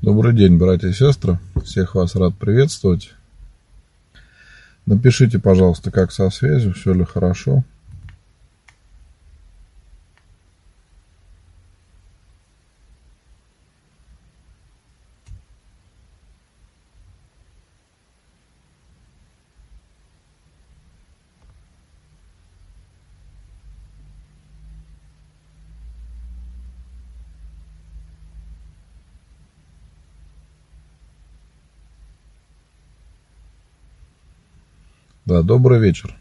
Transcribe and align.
Добрый 0.00 0.32
день, 0.32 0.58
братья 0.58 0.86
и 0.86 0.92
сестры. 0.92 1.40
Всех 1.64 1.96
вас 1.96 2.14
рад 2.14 2.32
приветствовать. 2.38 3.14
Напишите, 4.86 5.40
пожалуйста, 5.40 5.90
как 5.90 6.12
со 6.12 6.30
связью, 6.30 6.72
все 6.72 6.94
ли 6.94 7.04
хорошо. 7.04 7.64
Да, 35.28 35.42
добрый 35.42 35.78
вечер. 35.78 36.16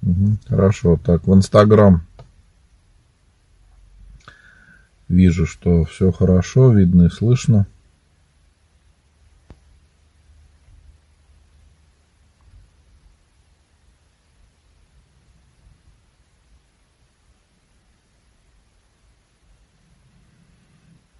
Угу, 0.00 0.38
хорошо, 0.48 0.96
так, 0.96 1.26
в 1.26 1.34
Инстаграм 1.34 2.00
вижу, 5.10 5.44
что 5.44 5.84
все 5.84 6.10
хорошо, 6.10 6.72
видно 6.72 7.02
и 7.02 7.08
слышно. 7.10 7.66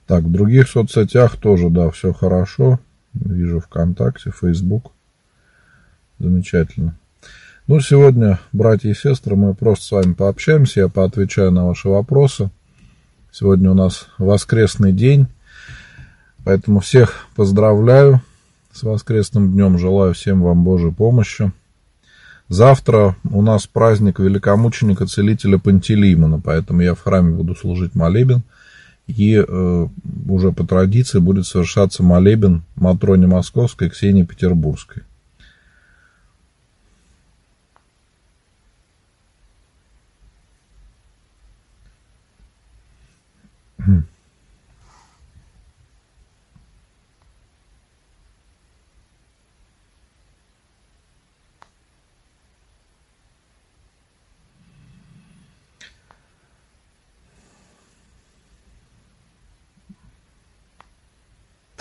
Так, 0.07 0.25
в 0.25 0.33
других 0.33 0.69
соцсетях 0.69 1.37
тоже, 1.37 1.69
да, 1.69 1.91
все 1.91 2.15
хорошо. 2.15 2.81
Вижу 3.13 3.61
ВКонтакте, 3.61 4.31
Фейсбук. 4.31 4.93
Замечательно. 6.23 6.95
Ну, 7.67 7.81
сегодня, 7.81 8.39
братья 8.53 8.89
и 8.89 8.95
сестры, 8.95 9.35
мы 9.35 9.55
просто 9.55 9.85
с 9.85 9.91
вами 9.91 10.13
пообщаемся, 10.13 10.81
я 10.83 10.89
поотвечаю 10.89 11.51
на 11.51 11.67
ваши 11.67 11.89
вопросы. 11.89 12.49
Сегодня 13.33 13.73
у 13.73 13.75
нас 13.75 14.07
воскресный 14.19 14.93
день, 14.93 15.27
поэтому 16.45 16.79
всех 16.79 17.27
поздравляю 17.35 18.21
с 18.73 18.85
воскресным 18.85 19.51
днем, 19.51 19.79
желаю 19.79 20.15
всем 20.15 20.43
вам 20.43 20.63
Божьей 20.63 20.93
помощи. 20.93 21.51
Завтра 22.49 23.17
у 23.29 23.43
нас 23.43 23.67
праздник 23.67 24.21
великомученика 24.21 25.07
целителя 25.07 25.59
Пантелеймона, 25.59 26.41
поэтому 26.41 26.83
я 26.83 26.95
в 26.95 27.03
храме 27.03 27.35
буду 27.35 27.57
служить 27.57 27.97
молебен. 27.97 28.43
И 29.09 29.35
э, 29.35 29.89
уже 30.29 30.53
по 30.53 30.65
традиции 30.65 31.19
будет 31.19 31.47
совершаться 31.47 32.05
молебен 32.05 32.63
Матроне 32.77 33.27
Московской, 33.27 33.91
Ксении 33.91 34.23
Петербургской. 34.23 35.03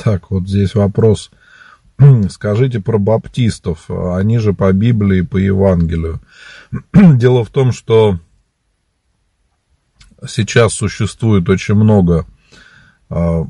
Так, 0.04 0.32
вот 0.32 0.48
здесь 0.48 0.74
вопрос. 0.74 1.30
Скажите 2.30 2.80
про 2.80 2.98
баптистов. 2.98 3.90
Они 3.90 4.40
же 4.40 4.54
по 4.54 4.72
Библии, 4.74 5.22
по 5.22 5.38
Евангелию. 5.38 6.20
Дело 6.94 7.44
в 7.44 7.50
том, 7.50 7.72
что 7.72 8.20
сейчас 10.28 10.74
существует 10.74 11.50
очень 11.50 11.76
много 11.76 12.26
а, 13.10 13.48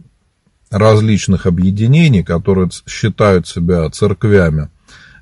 различных 0.70 1.46
объединений, 1.46 2.24
которые 2.24 2.70
считают 2.86 3.48
себя 3.48 3.90
церквями, 3.90 4.70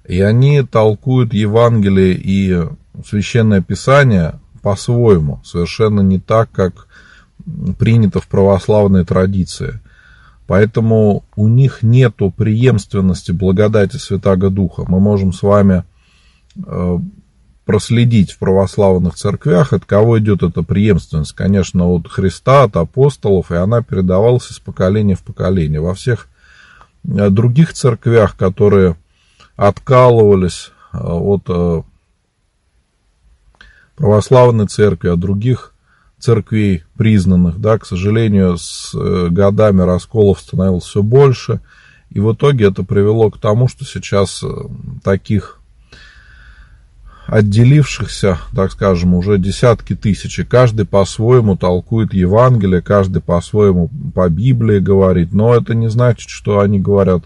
и 0.08 0.22
они 0.22 0.64
толкуют 0.64 1.34
Евангелие 1.34 2.14
и 2.14 2.68
Священное 3.08 3.62
Писание 3.62 4.40
по-своему, 4.62 5.42
совершенно 5.44 6.02
не 6.02 6.20
так, 6.20 6.52
как 6.52 6.88
принято 7.78 8.20
в 8.20 8.28
православной 8.28 9.06
традиции. 9.06 9.80
Поэтому 10.50 11.26
у 11.36 11.48
них 11.48 11.84
нет 11.84 12.16
преемственности 12.36 13.32
благодати 13.32 13.98
Святаго 13.98 14.50
Духа. 14.50 14.84
Мы 14.88 15.00
можем 15.00 15.32
с 15.32 15.44
вами 15.44 15.84
э, 16.66 16.98
проследить 17.66 18.32
в 18.32 18.40
православных 18.40 19.14
церквях, 19.14 19.74
от 19.74 19.86
кого 19.86 20.18
идет 20.18 20.42
эта 20.42 20.64
преемственность. 20.64 21.34
Конечно, 21.34 21.86
от 21.86 22.08
Христа, 22.08 22.64
от 22.64 22.78
апостолов, 22.78 23.52
и 23.52 23.58
она 23.58 23.84
передавалась 23.84 24.50
из 24.50 24.58
поколения 24.58 25.14
в 25.14 25.22
поколение. 25.22 25.82
Во 25.82 25.94
всех 25.94 26.28
э, 27.04 27.30
других 27.30 27.74
церквях, 27.74 28.36
которые 28.36 28.96
откалывались 29.56 30.72
э, 30.94 30.98
от 30.98 31.86
православной 33.98 34.66
церкви, 34.66 35.10
от 35.10 35.20
других 35.20 35.76
церквей 36.20 36.84
признанных, 36.98 37.60
да, 37.60 37.78
к 37.78 37.86
сожалению, 37.86 38.58
с 38.58 38.94
э, 38.94 39.28
годами 39.30 39.82
расколов 39.82 40.40
становилось 40.40 40.84
все 40.84 41.02
больше, 41.02 41.62
и 42.10 42.20
в 42.20 42.34
итоге 42.34 42.66
это 42.66 42.84
привело 42.84 43.30
к 43.30 43.38
тому, 43.38 43.68
что 43.68 43.86
сейчас 43.86 44.44
э, 44.44 44.48
таких 45.04 45.60
отделившихся, 47.28 48.40
так 48.56 48.72
скажем, 48.72 49.14
уже 49.14 49.38
десятки 49.38 49.96
тысяч, 49.96 50.40
и 50.40 50.44
каждый 50.44 50.86
по-своему 50.86 51.56
толкует 51.56 52.14
Евангелие, 52.14 52.82
каждый 52.82 53.22
по-своему 53.22 53.90
по 54.16 54.28
Библии 54.30 54.80
говорит, 54.80 55.32
но 55.32 55.56
это 55.56 55.76
не 55.76 55.90
значит, 55.90 56.30
что 56.30 56.60
они 56.60 56.80
говорят 56.80 57.24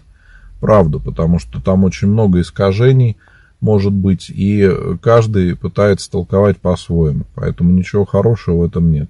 правду, 0.60 1.00
потому 1.00 1.38
что 1.38 1.60
там 1.60 1.84
очень 1.84 2.08
много 2.08 2.40
искажений, 2.40 3.16
может 3.64 3.94
быть, 3.94 4.28
и 4.28 4.70
каждый 5.00 5.56
пытается 5.56 6.10
толковать 6.10 6.58
по-своему. 6.58 7.24
Поэтому 7.34 7.72
ничего 7.72 8.04
хорошего 8.04 8.58
в 8.58 8.64
этом 8.64 8.92
нет. 8.92 9.08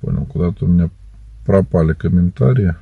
Понял, 0.00 0.26
куда-то 0.26 0.64
у 0.64 0.68
меня 0.68 0.90
пропали 1.44 1.92
комментарии. 1.92 2.74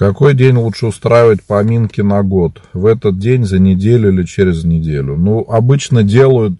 Какой 0.00 0.32
день 0.32 0.56
лучше 0.56 0.86
устраивать 0.86 1.42
поминки 1.42 2.00
на 2.00 2.22
год? 2.22 2.62
В 2.72 2.86
этот 2.86 3.18
день, 3.18 3.44
за 3.44 3.58
неделю 3.58 4.10
или 4.10 4.22
через 4.24 4.64
неделю? 4.64 5.14
Ну, 5.18 5.44
обычно 5.46 6.02
делают 6.02 6.58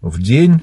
в 0.00 0.18
день 0.22 0.62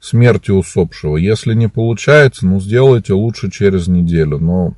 смерти 0.00 0.50
усопшего. 0.50 1.16
Если 1.16 1.54
не 1.54 1.68
получается, 1.68 2.48
ну, 2.48 2.60
сделайте 2.60 3.12
лучше 3.12 3.48
через 3.48 3.86
неделю. 3.86 4.40
Но 4.40 4.74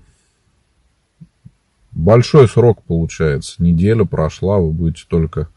большой 1.93 2.46
срок 2.46 2.82
получается. 2.82 3.62
Неделя 3.62 4.05
прошла, 4.05 4.58
вы 4.58 4.72
будете 4.72 5.06
только 5.08 5.49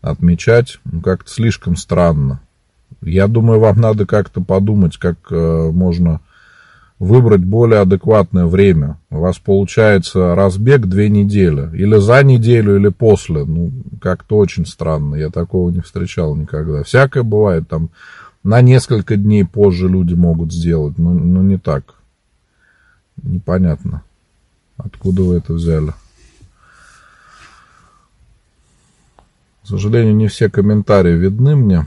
отмечать. 0.00 0.78
Ну, 0.84 1.02
как-то 1.02 1.30
слишком 1.30 1.76
странно. 1.76 2.40
Я 3.02 3.28
думаю, 3.28 3.60
вам 3.60 3.78
надо 3.78 4.06
как-то 4.06 4.40
подумать, 4.40 4.96
как 4.96 5.18
э, 5.30 5.70
можно 5.70 6.22
выбрать 7.00 7.40
более 7.40 7.80
адекватное 7.80 8.44
время. 8.46 8.98
У 9.10 9.18
вас 9.18 9.38
получается 9.38 10.34
разбег 10.34 10.82
две 10.82 11.08
недели. 11.08 11.74
Или 11.74 11.98
за 11.98 12.22
неделю, 12.22 12.76
или 12.76 12.88
после. 12.88 13.44
Ну, 13.44 13.72
как-то 14.00 14.36
очень 14.36 14.66
странно. 14.66 15.16
Я 15.16 15.30
такого 15.30 15.70
не 15.70 15.80
встречал 15.80 16.36
никогда. 16.36 16.84
Всякое 16.84 17.22
бывает. 17.22 17.66
Там 17.68 17.88
на 18.44 18.60
несколько 18.60 19.16
дней 19.16 19.44
позже 19.44 19.88
люди 19.88 20.12
могут 20.14 20.52
сделать. 20.52 20.98
Но, 20.98 21.12
но 21.14 21.42
не 21.42 21.56
так. 21.56 21.94
Непонятно. 23.22 24.02
Откуда 24.76 25.22
вы 25.22 25.36
это 25.36 25.54
взяли? 25.54 25.94
К 29.62 29.68
сожалению, 29.68 30.16
не 30.16 30.28
все 30.28 30.50
комментарии 30.50 31.16
видны 31.16 31.56
мне. 31.56 31.86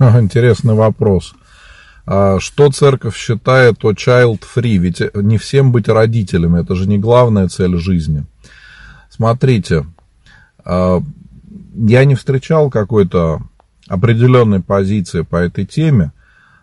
Интересный 0.20 0.72
вопрос. 0.72 1.34
А 2.06 2.40
что 2.40 2.70
церковь 2.70 3.14
считает 3.14 3.84
о 3.84 3.92
child 3.92 4.42
free? 4.56 4.78
Ведь 4.78 5.02
не 5.14 5.36
всем 5.36 5.72
быть 5.72 5.88
родителями, 5.88 6.62
это 6.62 6.74
же 6.74 6.88
не 6.88 6.98
главная 6.98 7.48
цель 7.48 7.76
жизни. 7.76 8.24
Смотрите, 9.10 9.84
а, 10.64 11.02
я 11.74 12.04
не 12.06 12.14
встречал 12.14 12.70
какой-то 12.70 13.42
определенной 13.88 14.60
позиции 14.62 15.20
по 15.20 15.36
этой 15.36 15.66
теме, 15.66 16.12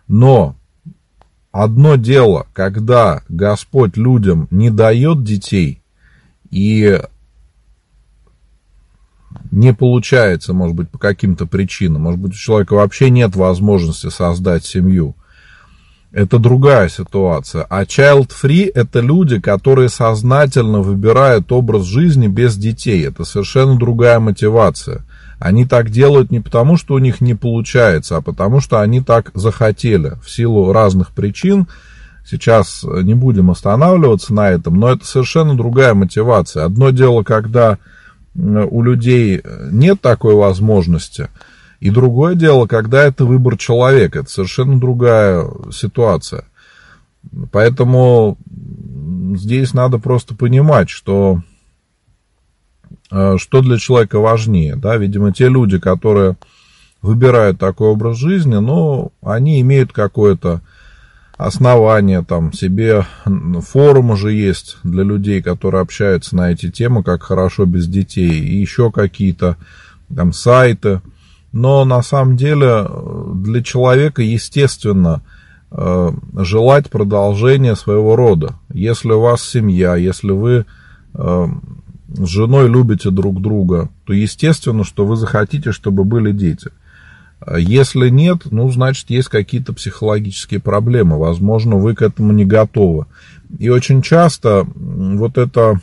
но 0.08 0.56
одно 1.52 1.94
дело, 1.94 2.48
когда 2.54 3.22
Господь 3.28 3.96
людям 3.96 4.48
не 4.50 4.70
дает 4.70 5.22
детей, 5.22 5.80
и 6.50 7.00
не 9.50 9.72
получается, 9.72 10.52
может 10.52 10.76
быть, 10.76 10.90
по 10.90 10.98
каким-то 10.98 11.46
причинам, 11.46 12.02
может 12.02 12.20
быть, 12.20 12.32
у 12.32 12.36
человека 12.36 12.74
вообще 12.74 13.10
нет 13.10 13.36
возможности 13.36 14.08
создать 14.08 14.64
семью, 14.64 15.14
это 16.10 16.38
другая 16.38 16.88
ситуация. 16.88 17.66
А 17.68 17.84
child-free– 17.84 18.70
это 18.74 19.00
люди, 19.00 19.40
которые 19.40 19.90
сознательно 19.90 20.80
выбирают 20.80 21.52
образ 21.52 21.84
жизни 21.84 22.28
без 22.28 22.56
детей. 22.56 23.06
Это 23.06 23.24
совершенно 23.24 23.76
другая 23.76 24.18
мотивация. 24.18 25.04
Они 25.38 25.66
так 25.66 25.90
делают 25.90 26.30
не 26.30 26.40
потому, 26.40 26.76
что 26.76 26.94
у 26.94 26.98
них 26.98 27.20
не 27.20 27.34
получается, 27.34 28.16
а 28.16 28.22
потому, 28.22 28.60
что 28.60 28.80
они 28.80 29.02
так 29.02 29.30
захотели 29.34 30.14
в 30.24 30.30
силу 30.30 30.72
разных 30.72 31.10
причин. 31.10 31.66
Сейчас 32.28 32.84
не 32.84 33.14
будем 33.14 33.50
останавливаться 33.50 34.34
на 34.34 34.50
этом, 34.50 34.74
но 34.80 34.90
это 34.90 35.04
совершенно 35.04 35.56
другая 35.56 35.94
мотивация. 35.94 36.64
Одно 36.64 36.90
дело, 36.90 37.22
когда 37.22 37.78
у 38.38 38.82
людей 38.82 39.42
нет 39.70 40.00
такой 40.00 40.34
возможности, 40.34 41.28
и 41.80 41.90
другое 41.90 42.34
дело, 42.34 42.66
когда 42.66 43.04
это 43.04 43.24
выбор 43.24 43.56
человека, 43.56 44.20
это 44.20 44.30
совершенно 44.30 44.80
другая 44.80 45.44
ситуация. 45.72 46.44
Поэтому 47.52 48.38
здесь 49.36 49.74
надо 49.74 49.98
просто 49.98 50.34
понимать, 50.34 50.88
что 50.88 51.42
Э, 53.10 53.36
что 53.38 53.62
для 53.62 53.78
человека 53.78 54.18
важнее, 54.18 54.76
да, 54.76 54.96
видимо, 54.96 55.32
те 55.32 55.48
люди, 55.48 55.78
которые 55.78 56.36
выбирают 57.00 57.58
такой 57.58 57.88
образ 57.88 58.18
жизни, 58.18 58.56
но 58.56 59.12
они 59.22 59.60
имеют 59.60 59.92
какое-то 59.92 60.60
основание, 61.38 62.22
там, 62.22 62.52
себе 62.52 63.06
форумы 63.62 64.16
же 64.16 64.32
есть 64.32 64.76
для 64.82 65.04
людей, 65.04 65.40
которые 65.40 65.80
общаются 65.80 66.36
на 66.36 66.50
эти 66.50 66.70
темы, 66.70 67.02
как 67.02 67.22
хорошо 67.22 67.64
без 67.64 67.86
детей, 67.86 68.40
и 68.40 68.56
еще 68.56 68.90
какие-то 68.90 69.56
там 70.14 70.32
сайты, 70.32 71.00
но 71.52 71.84
на 71.84 72.02
самом 72.02 72.36
деле 72.36 72.66
э, 72.66 73.32
для 73.36 73.62
человека, 73.62 74.20
естественно, 74.20 75.22
э, 75.70 76.10
желать 76.34 76.90
продолжения 76.90 77.76
своего 77.76 78.16
рода. 78.16 78.56
Если 78.72 79.12
у 79.12 79.20
вас 79.20 79.42
семья, 79.42 79.96
если 79.96 80.32
вы 80.32 80.66
с 81.14 82.28
женой 82.28 82.68
любите 82.68 83.10
друг 83.10 83.40
друга, 83.40 83.88
то 84.04 84.12
естественно, 84.12 84.84
что 84.84 85.04
вы 85.04 85.16
захотите, 85.16 85.72
чтобы 85.72 86.04
были 86.04 86.32
дети. 86.32 86.70
Если 87.56 88.08
нет, 88.08 88.42
ну, 88.50 88.68
значит, 88.70 89.10
есть 89.10 89.28
какие-то 89.28 89.72
психологические 89.72 90.60
проблемы. 90.60 91.18
Возможно, 91.18 91.76
вы 91.76 91.94
к 91.94 92.02
этому 92.02 92.32
не 92.32 92.44
готовы. 92.44 93.06
И 93.58 93.68
очень 93.68 94.02
часто 94.02 94.66
вот 94.74 95.38
это 95.38 95.80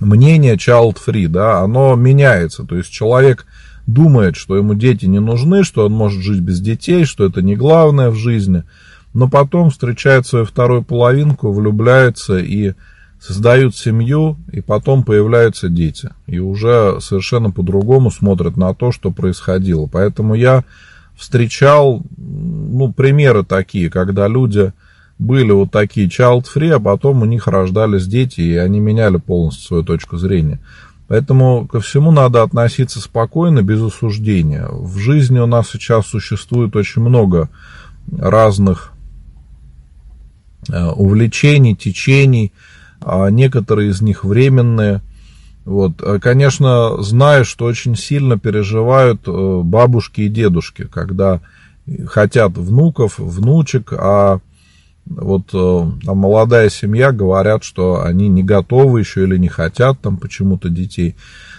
мнение 0.00 0.54
child-free, 0.54 1.28
да, 1.28 1.60
оно 1.60 1.94
меняется. 1.96 2.64
То 2.64 2.76
есть 2.76 2.90
человек 2.90 3.46
думает, 3.86 4.36
что 4.36 4.56
ему 4.56 4.74
дети 4.74 5.06
не 5.06 5.20
нужны, 5.20 5.64
что 5.64 5.86
он 5.86 5.92
может 5.92 6.22
жить 6.22 6.40
без 6.40 6.60
детей, 6.60 7.04
что 7.04 7.26
это 7.26 7.42
не 7.42 7.56
главное 7.56 8.10
в 8.10 8.14
жизни. 8.14 8.62
Но 9.12 9.28
потом 9.28 9.70
встречает 9.70 10.26
свою 10.26 10.44
вторую 10.44 10.84
половинку, 10.84 11.52
влюбляется 11.52 12.38
и 12.38 12.74
создают 13.20 13.76
семью, 13.76 14.38
и 14.50 14.60
потом 14.60 15.04
появляются 15.04 15.68
дети. 15.68 16.10
И 16.26 16.38
уже 16.38 16.98
совершенно 17.00 17.50
по-другому 17.50 18.10
смотрят 18.10 18.56
на 18.56 18.74
то, 18.74 18.92
что 18.92 19.10
происходило. 19.10 19.86
Поэтому 19.86 20.34
я 20.34 20.64
встречал, 21.16 22.02
ну, 22.16 22.92
примеры 22.92 23.44
такие, 23.44 23.90
когда 23.90 24.26
люди 24.26 24.72
были 25.18 25.52
вот 25.52 25.70
такие 25.70 26.08
child-free, 26.08 26.70
а 26.70 26.80
потом 26.80 27.20
у 27.20 27.26
них 27.26 27.46
рождались 27.46 28.06
дети, 28.06 28.40
и 28.40 28.56
они 28.56 28.80
меняли 28.80 29.18
полностью 29.18 29.66
свою 29.66 29.82
точку 29.84 30.16
зрения. 30.16 30.58
Поэтому 31.08 31.66
ко 31.66 31.80
всему 31.80 32.12
надо 32.12 32.42
относиться 32.42 33.00
спокойно, 33.00 33.62
без 33.62 33.82
осуждения. 33.82 34.66
В 34.70 34.96
жизни 34.96 35.38
у 35.38 35.46
нас 35.46 35.68
сейчас 35.68 36.06
существует 36.06 36.74
очень 36.74 37.02
много 37.02 37.50
разных 38.16 38.92
э, 40.72 40.86
увлечений, 40.86 41.76
течений, 41.76 42.52
а 43.00 43.28
некоторые 43.30 43.90
из 43.90 44.02
них 44.02 44.24
временные. 44.24 45.00
Вот, 45.64 46.02
э, 46.02 46.18
конечно, 46.20 47.02
знаю, 47.02 47.44
что 47.44 47.66
очень 47.66 47.96
сильно 47.96 48.38
переживают 48.38 49.22
э, 49.26 49.60
бабушки 49.62 50.22
и 50.22 50.28
дедушки, 50.28 50.84
когда 50.84 51.40
хотят 52.06 52.56
внуков, 52.56 53.18
внучек, 53.18 53.92
а 53.92 54.40
вот 55.06 55.50
э, 55.52 55.90
там 56.04 56.18
молодая 56.18 56.70
семья 56.70 57.12
говорят, 57.12 57.64
что 57.64 58.02
они 58.02 58.28
не 58.28 58.42
готовы 58.42 59.00
еще 59.00 59.24
или 59.24 59.36
не 59.36 59.48
хотят 59.48 60.00
там 60.00 60.16
почему-то 60.16 60.68
детей. 60.68 61.16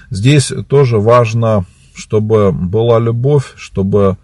Здесь 0.09 0.51
тоже 0.67 0.99
важно, 0.99 1.65
чтобы 1.95 2.51
была 2.51 2.99
любовь, 2.99 3.53
чтобы 3.55 4.17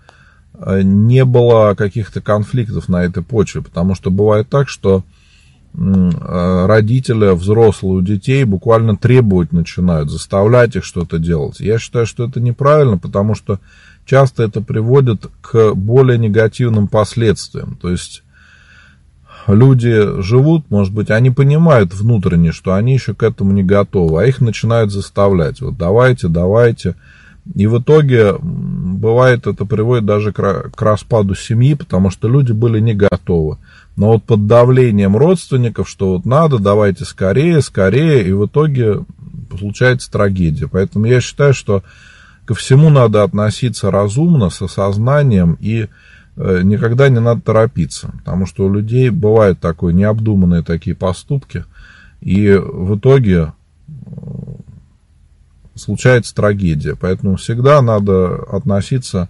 не 0.59 1.23
было 1.23 1.75
каких-то 1.75 2.19
конфликтов 2.19 2.89
на 2.89 3.03
этой 3.03 3.21
почве, 3.21 3.61
потому 3.61 3.93
что 3.93 4.09
бывает 4.09 4.49
так, 4.49 4.69
что 4.69 5.03
Э, 5.79 6.65
родители, 6.65 7.35
взрослые 7.35 7.97
у 7.97 8.01
детей 8.01 8.43
буквально 8.45 8.97
требовать 8.97 9.51
начинают, 9.51 10.09
заставлять 10.09 10.75
их 10.75 10.83
что-то 10.83 11.19
делать. 11.19 11.59
Я 11.59 11.77
считаю, 11.77 12.07
что 12.07 12.25
это 12.27 12.39
неправильно, 12.39 12.97
потому 12.97 13.35
что 13.35 13.59
часто 14.03 14.41
это 14.41 14.61
приводит 14.61 15.27
к 15.41 15.75
более 15.75 16.17
негативным 16.17 16.87
последствиям. 16.87 17.77
То 17.79 17.91
есть 17.91 18.23
люди 19.45 20.19
живут, 20.23 20.65
может 20.71 20.95
быть, 20.95 21.11
они 21.11 21.29
понимают 21.29 21.93
внутренне, 21.93 22.51
что 22.51 22.73
они 22.73 22.93
еще 22.93 23.13
к 23.13 23.21
этому 23.21 23.51
не 23.51 23.63
готовы, 23.63 24.23
а 24.23 24.25
их 24.25 24.41
начинают 24.41 24.91
заставлять. 24.91 25.61
Вот 25.61 25.77
давайте, 25.77 26.27
давайте. 26.27 26.95
И 27.55 27.67
в 27.67 27.79
итоге 27.79 28.35
бывает 28.41 29.47
это 29.47 29.65
приводит 29.65 30.05
даже 30.05 30.31
к 30.31 30.81
распаду 30.81 31.35
семьи, 31.35 31.73
потому 31.73 32.09
что 32.09 32.27
люди 32.27 32.51
были 32.51 32.79
не 32.79 32.93
готовы. 32.93 33.57
Но 33.95 34.13
вот 34.13 34.23
под 34.23 34.47
давлением 34.47 35.17
родственников, 35.17 35.89
что 35.89 36.13
вот 36.13 36.25
надо, 36.25 36.59
давайте 36.59 37.05
скорее, 37.05 37.61
скорее, 37.61 38.27
и 38.27 38.31
в 38.31 38.45
итоге 38.45 39.05
получается 39.49 40.11
трагедия. 40.11 40.67
Поэтому 40.67 41.05
я 41.05 41.21
считаю, 41.21 41.53
что 41.53 41.83
ко 42.45 42.53
всему 42.53 42.89
надо 42.89 43.23
относиться 43.23 43.91
разумно, 43.91 44.49
с 44.49 44.61
осознанием, 44.61 45.57
и 45.59 45.87
э, 46.35 46.61
никогда 46.63 47.09
не 47.09 47.19
надо 47.19 47.41
торопиться, 47.41 48.11
потому 48.19 48.45
что 48.45 48.65
у 48.65 48.73
людей 48.73 49.09
бывают 49.09 49.59
такое 49.59 49.93
необдуманные 49.93 50.63
такие 50.63 50.95
поступки, 50.95 51.65
и 52.21 52.51
в 52.51 52.97
итоге 52.97 53.53
случается 55.77 56.35
трагедия. 56.35 56.95
Поэтому 56.95 57.37
всегда 57.37 57.81
надо 57.81 58.35
относиться 58.51 59.29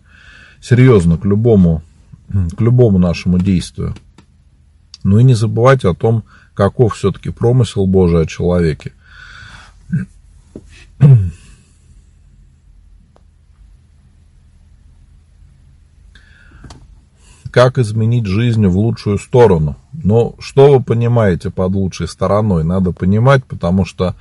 серьезно 0.62 1.18
к 1.18 1.26
любому, 1.26 1.82
к 2.30 2.62
любому 2.62 2.98
нашему 2.98 3.40
действию. 3.40 3.96
Ну 5.04 5.20
и 5.20 5.24
не 5.24 5.34
забывать 5.34 5.86
о 5.86 5.94
том, 5.94 6.24
каков 6.54 6.96
все-таки 6.96 7.30
промысел 7.30 7.86
Божий 7.86 8.22
о 8.22 8.26
человеке. 8.26 8.94
Как 17.52 17.78
изменить 17.78 18.26
жизнь 18.26 18.68
в 18.68 18.78
лучшую 18.78 19.18
сторону? 19.18 19.78
Но 19.94 20.36
что 20.40 20.74
вы 20.74 20.84
понимаете 20.84 21.50
под 21.50 21.74
лучшей 21.74 22.08
стороной? 22.08 22.64
Надо 22.64 22.92
понимать, 22.92 23.46
потому 23.46 23.86
что 23.86 24.16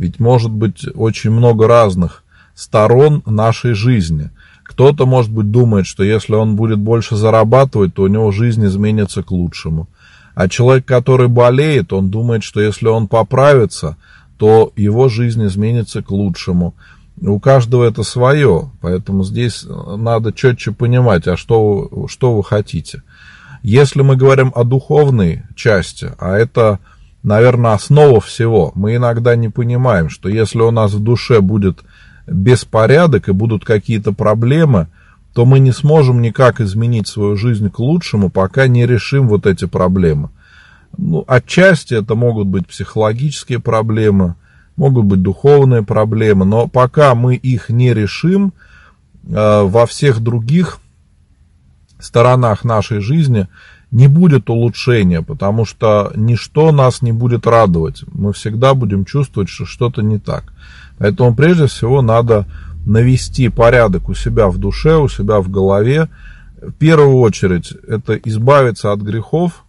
ведь 0.00 0.18
может 0.18 0.50
быть 0.50 0.86
очень 0.94 1.30
много 1.30 1.68
разных 1.68 2.24
сторон 2.54 3.22
нашей 3.26 3.74
жизни. 3.74 4.30
Кто-то, 4.64 5.04
может 5.04 5.30
быть, 5.30 5.50
думает, 5.50 5.86
что 5.86 6.02
если 6.02 6.32
он 6.32 6.56
будет 6.56 6.78
больше 6.78 7.16
зарабатывать, 7.16 7.94
то 7.94 8.04
у 8.04 8.06
него 8.06 8.32
жизнь 8.32 8.64
изменится 8.64 9.22
к 9.22 9.30
лучшему. 9.30 9.88
А 10.34 10.48
человек, 10.48 10.86
который 10.86 11.28
болеет, 11.28 11.92
он 11.92 12.08
думает, 12.08 12.44
что 12.44 12.62
если 12.62 12.86
он 12.86 13.08
поправится, 13.08 13.98
то 14.38 14.72
его 14.74 15.10
жизнь 15.10 15.44
изменится 15.44 16.02
к 16.02 16.10
лучшему. 16.10 16.74
У 17.20 17.38
каждого 17.38 17.84
это 17.84 18.02
свое, 18.02 18.70
поэтому 18.80 19.22
здесь 19.22 19.66
надо 19.68 20.32
четче 20.32 20.72
понимать, 20.72 21.28
а 21.28 21.36
что, 21.36 22.06
что 22.08 22.34
вы 22.34 22.42
хотите. 22.42 23.02
Если 23.62 24.00
мы 24.00 24.16
говорим 24.16 24.50
о 24.54 24.64
духовной 24.64 25.42
части, 25.56 26.10
а 26.18 26.38
это, 26.38 26.78
наверное, 27.22 27.72
основа 27.72 28.20
всего, 28.20 28.72
мы 28.74 28.96
иногда 28.96 29.36
не 29.36 29.48
понимаем, 29.48 30.08
что 30.08 30.28
если 30.28 30.60
у 30.60 30.70
нас 30.70 30.92
в 30.92 31.02
душе 31.02 31.40
будет 31.40 31.80
беспорядок 32.26 33.28
и 33.28 33.32
будут 33.32 33.64
какие-то 33.64 34.12
проблемы, 34.12 34.88
то 35.34 35.44
мы 35.44 35.58
не 35.58 35.72
сможем 35.72 36.22
никак 36.22 36.60
изменить 36.60 37.06
свою 37.06 37.36
жизнь 37.36 37.70
к 37.70 37.78
лучшему, 37.78 38.30
пока 38.30 38.66
не 38.66 38.86
решим 38.86 39.28
вот 39.28 39.46
эти 39.46 39.66
проблемы. 39.66 40.30
Ну, 40.96 41.24
отчасти 41.26 41.94
это 41.94 42.14
могут 42.14 42.48
быть 42.48 42.66
психологические 42.66 43.60
проблемы, 43.60 44.34
могут 44.76 45.04
быть 45.04 45.22
духовные 45.22 45.82
проблемы, 45.82 46.44
но 46.44 46.66
пока 46.66 47.14
мы 47.14 47.36
их 47.36 47.68
не 47.68 47.94
решим, 47.94 48.52
э, 49.28 49.62
во 49.62 49.86
всех 49.86 50.20
других 50.20 50.78
сторонах 52.00 52.64
нашей 52.64 53.00
жизни 53.00 53.46
не 53.90 54.06
будет 54.06 54.48
улучшения, 54.50 55.22
потому 55.22 55.64
что 55.64 56.12
ничто 56.14 56.70
нас 56.72 57.02
не 57.02 57.12
будет 57.12 57.46
радовать. 57.46 58.04
Мы 58.12 58.32
всегда 58.32 58.74
будем 58.74 59.04
чувствовать, 59.04 59.48
что 59.48 59.66
что-то 59.66 60.02
не 60.02 60.18
так. 60.18 60.52
Поэтому 60.98 61.34
прежде 61.34 61.66
всего 61.66 62.02
надо 62.02 62.46
навести 62.86 63.48
порядок 63.48 64.08
у 64.08 64.14
себя 64.14 64.48
в 64.48 64.58
душе, 64.58 64.96
у 64.96 65.08
себя 65.08 65.40
в 65.40 65.50
голове. 65.50 66.08
В 66.62 66.72
первую 66.72 67.16
очередь 67.16 67.72
это 67.88 68.14
избавиться 68.16 68.92
от 68.92 69.00
грехов, 69.00 69.64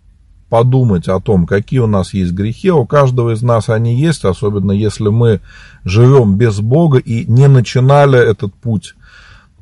подумать 0.49 1.07
о 1.07 1.19
том, 1.19 1.47
какие 1.47 1.79
у 1.79 1.87
нас 1.87 2.13
есть 2.13 2.33
грехи. 2.33 2.69
У 2.69 2.85
каждого 2.85 3.31
из 3.31 3.41
нас 3.41 3.69
они 3.69 3.95
есть, 3.95 4.25
особенно 4.25 4.73
если 4.73 5.07
мы 5.07 5.39
живем 5.85 6.35
без 6.35 6.59
Бога 6.59 6.97
и 6.97 7.25
не 7.25 7.47
начинали 7.47 8.19
этот 8.19 8.53
путь 8.53 8.95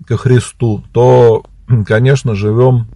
ко 0.05 0.17
Христу, 0.17 0.83
то, 0.91 1.43
конечно, 1.85 2.35
живем 2.35 2.87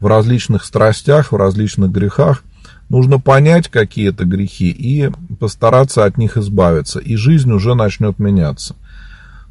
в 0.00 0.06
различных 0.06 0.64
страстях, 0.64 1.32
в 1.32 1.36
различных 1.36 1.90
грехах. 1.90 2.42
Нужно 2.88 3.18
понять, 3.18 3.68
какие 3.68 4.10
это 4.10 4.24
грехи, 4.24 4.70
и 4.70 5.10
постараться 5.40 6.04
от 6.04 6.18
них 6.18 6.36
избавиться. 6.36 7.00
И 7.00 7.16
жизнь 7.16 7.50
уже 7.50 7.74
начнет 7.74 8.18
меняться 8.18 8.76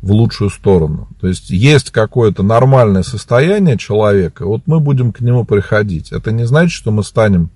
в 0.02 0.12
лучшую 0.12 0.52
сторону. 0.52 1.10
То 1.20 1.28
есть 1.28 1.50
есть 1.50 1.90
какое-то 1.90 2.44
нормальное 2.44 3.04
состояние 3.04 3.78
человека, 3.78 4.46
вот 4.46 4.62
мы 4.68 4.80
будем 4.80 5.12
к 5.12 5.20
нему 5.20 5.46
приходить. 5.46 6.12
Это 6.12 6.32
не 6.32 6.46
значит, 6.46 6.74
что 6.74 6.92
мы 6.92 7.04
станем 7.04 7.50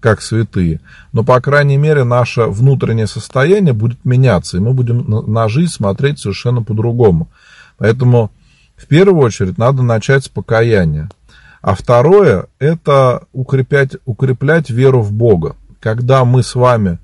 как 0.00 0.20
святые, 0.20 0.80
но, 1.12 1.22
по 1.22 1.40
крайней 1.40 1.76
мере, 1.76 2.02
наше 2.02 2.46
внутреннее 2.46 3.06
состояние 3.06 3.72
будет 3.72 4.04
меняться, 4.04 4.56
и 4.56 4.60
мы 4.60 4.72
будем 4.74 5.04
на 5.32 5.48
жизнь 5.48 5.72
смотреть 5.72 6.18
совершенно 6.18 6.60
по-другому. 6.60 7.28
Поэтому, 7.78 8.32
в 8.76 8.86
первую 8.86 9.18
очередь, 9.18 9.58
надо 9.58 9.82
начать 9.82 10.24
с 10.24 10.28
покаяния. 10.28 11.08
А 11.62 11.76
второе– 11.76 12.46
это 12.58 13.26
укреплять, 13.32 13.96
укреплять 14.04 14.68
веру 14.68 15.00
в 15.00 15.12
Бога. 15.12 15.54
Когда 15.80 16.24
мы 16.24 16.42
с 16.42 16.56
вами 16.56 16.98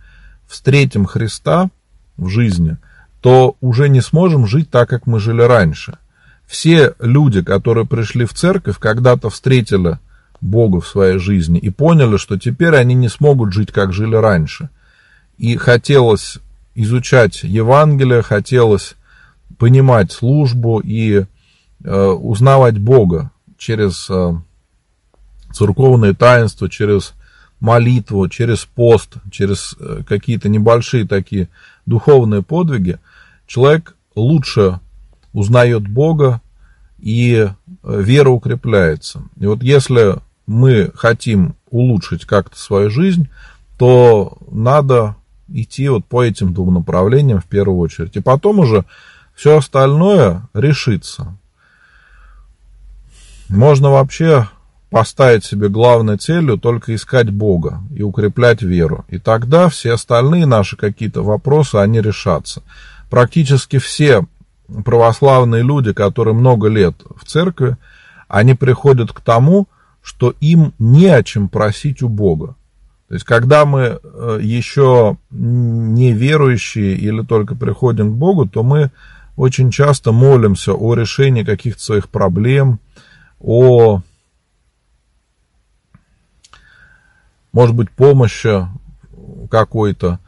встретим 0.48 1.06
Христа 1.06 1.70
в 2.16 2.28
жизни, 2.28 2.76
то 3.20 3.56
уже 3.60 3.88
не 3.88 4.00
сможем 4.00 4.46
жить 4.46 4.68
так, 4.68 4.88
как 4.88 5.06
мы 5.06 5.20
жили 5.20 5.42
раньше. 5.42 5.98
Все 6.44 6.94
люди, 6.98 7.40
которые 7.42 7.86
пришли 7.86 8.24
в 8.24 8.34
церковь, 8.34 8.78
когда-то 8.78 9.30
встретили 9.30 9.98
Бога 10.40 10.80
в 10.80 10.88
своей 10.88 11.18
жизни 11.18 11.60
и 11.60 11.70
поняли, 11.70 12.16
что 12.16 12.36
теперь 12.36 12.74
они 12.74 12.94
не 12.94 13.08
смогут 13.08 13.52
жить, 13.52 13.70
как 13.70 13.92
жили 13.92 14.16
раньше. 14.16 14.70
И 15.36 15.56
хотелось 15.56 16.38
изучать 16.74 17.44
Евангелие, 17.44 18.22
хотелось 18.22 18.96
понимать 19.56 20.10
службу 20.10 20.80
и 20.80 21.26
э, 21.84 22.06
узнавать 22.06 22.78
Бога 22.78 23.30
через 23.56 24.08
э, 24.10 24.34
церковные 25.52 26.14
таинства, 26.14 26.68
через 26.68 27.14
молитву, 27.60 28.28
через 28.28 28.64
пост, 28.64 29.14
через 29.30 29.74
э, 29.80 30.02
какие-то 30.06 30.48
небольшие 30.48 31.06
такие 31.06 31.48
духовные 31.86 32.42
подвиги, 32.42 32.98
человек 33.46 33.96
лучше 34.14 34.80
узнает 35.32 35.88
Бога 35.88 36.40
и 36.98 37.48
э, 37.48 37.52
вера 37.82 38.30
укрепляется. 38.30 39.22
И 39.38 39.46
вот 39.46 39.62
если 39.62 40.16
мы 40.46 40.90
хотим 40.94 41.54
улучшить 41.70 42.24
как-то 42.24 42.58
свою 42.58 42.90
жизнь, 42.90 43.28
то 43.76 44.38
надо 44.50 45.16
идти 45.48 45.88
вот 45.88 46.04
по 46.04 46.22
этим 46.22 46.52
двум 46.52 46.74
направлениям 46.74 47.40
в 47.40 47.46
первую 47.46 47.78
очередь. 47.78 48.16
И 48.16 48.20
потом 48.20 48.60
уже 48.60 48.84
все 49.34 49.58
остальное 49.58 50.48
решится. 50.54 51.36
Можно 53.48 53.90
вообще 53.90 54.48
поставить 54.90 55.44
себе 55.44 55.68
главной 55.68 56.16
целью 56.16 56.58
только 56.58 56.94
искать 56.94 57.30
Бога 57.30 57.82
и 57.94 58.02
укреплять 58.02 58.62
веру. 58.62 59.04
И 59.08 59.18
тогда 59.18 59.68
все 59.68 59.92
остальные 59.92 60.46
наши 60.46 60.76
какие-то 60.76 61.22
вопросы, 61.22 61.76
они 61.76 62.00
решатся. 62.00 62.62
Практически 63.10 63.78
все 63.78 64.24
православные 64.84 65.62
люди, 65.62 65.92
которые 65.92 66.34
много 66.34 66.68
лет 66.68 66.94
в 67.20 67.26
церкви, 67.26 67.76
они 68.28 68.54
приходят 68.54 69.12
к 69.12 69.20
тому, 69.20 69.66
что 70.02 70.34
им 70.40 70.72
не 70.78 71.06
о 71.06 71.22
чем 71.22 71.48
просить 71.48 72.02
у 72.02 72.08
Бога. 72.08 72.54
То 73.08 73.14
есть, 73.14 73.24
когда 73.24 73.64
мы 73.64 73.98
э, 74.02 74.38
еще 74.42 75.16
не 75.30 76.12
верующие 76.12 76.94
или 76.94 77.22
только 77.22 77.54
приходим 77.54 78.12
к 78.12 78.16
Богу, 78.16 78.46
то 78.46 78.62
мы 78.62 78.90
очень 79.36 79.70
часто 79.70 80.12
молимся 80.12 80.74
о 80.74 80.94
решении 80.94 81.42
каких-то 81.42 81.82
своих 81.82 82.08
проблем, 82.10 82.80
о 83.40 84.02
может 87.58 87.74
быть, 87.74 87.90
помощи 87.90 88.68
какой-то 89.50 90.20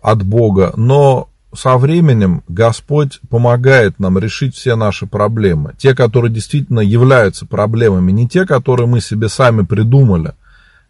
от 0.00 0.22
Бога, 0.22 0.72
но 0.76 1.28
со 1.52 1.76
временем 1.76 2.44
Господь 2.46 3.18
помогает 3.28 3.98
нам 3.98 4.16
решить 4.20 4.54
все 4.54 4.76
наши 4.76 5.08
проблемы. 5.08 5.74
Те, 5.78 5.96
которые 5.96 6.32
действительно 6.32 6.78
являются 6.78 7.44
проблемами, 7.44 8.12
не 8.12 8.28
те, 8.28 8.46
которые 8.46 8.86
мы 8.86 9.00
себе 9.00 9.28
сами 9.28 9.62
придумали, 9.62 10.34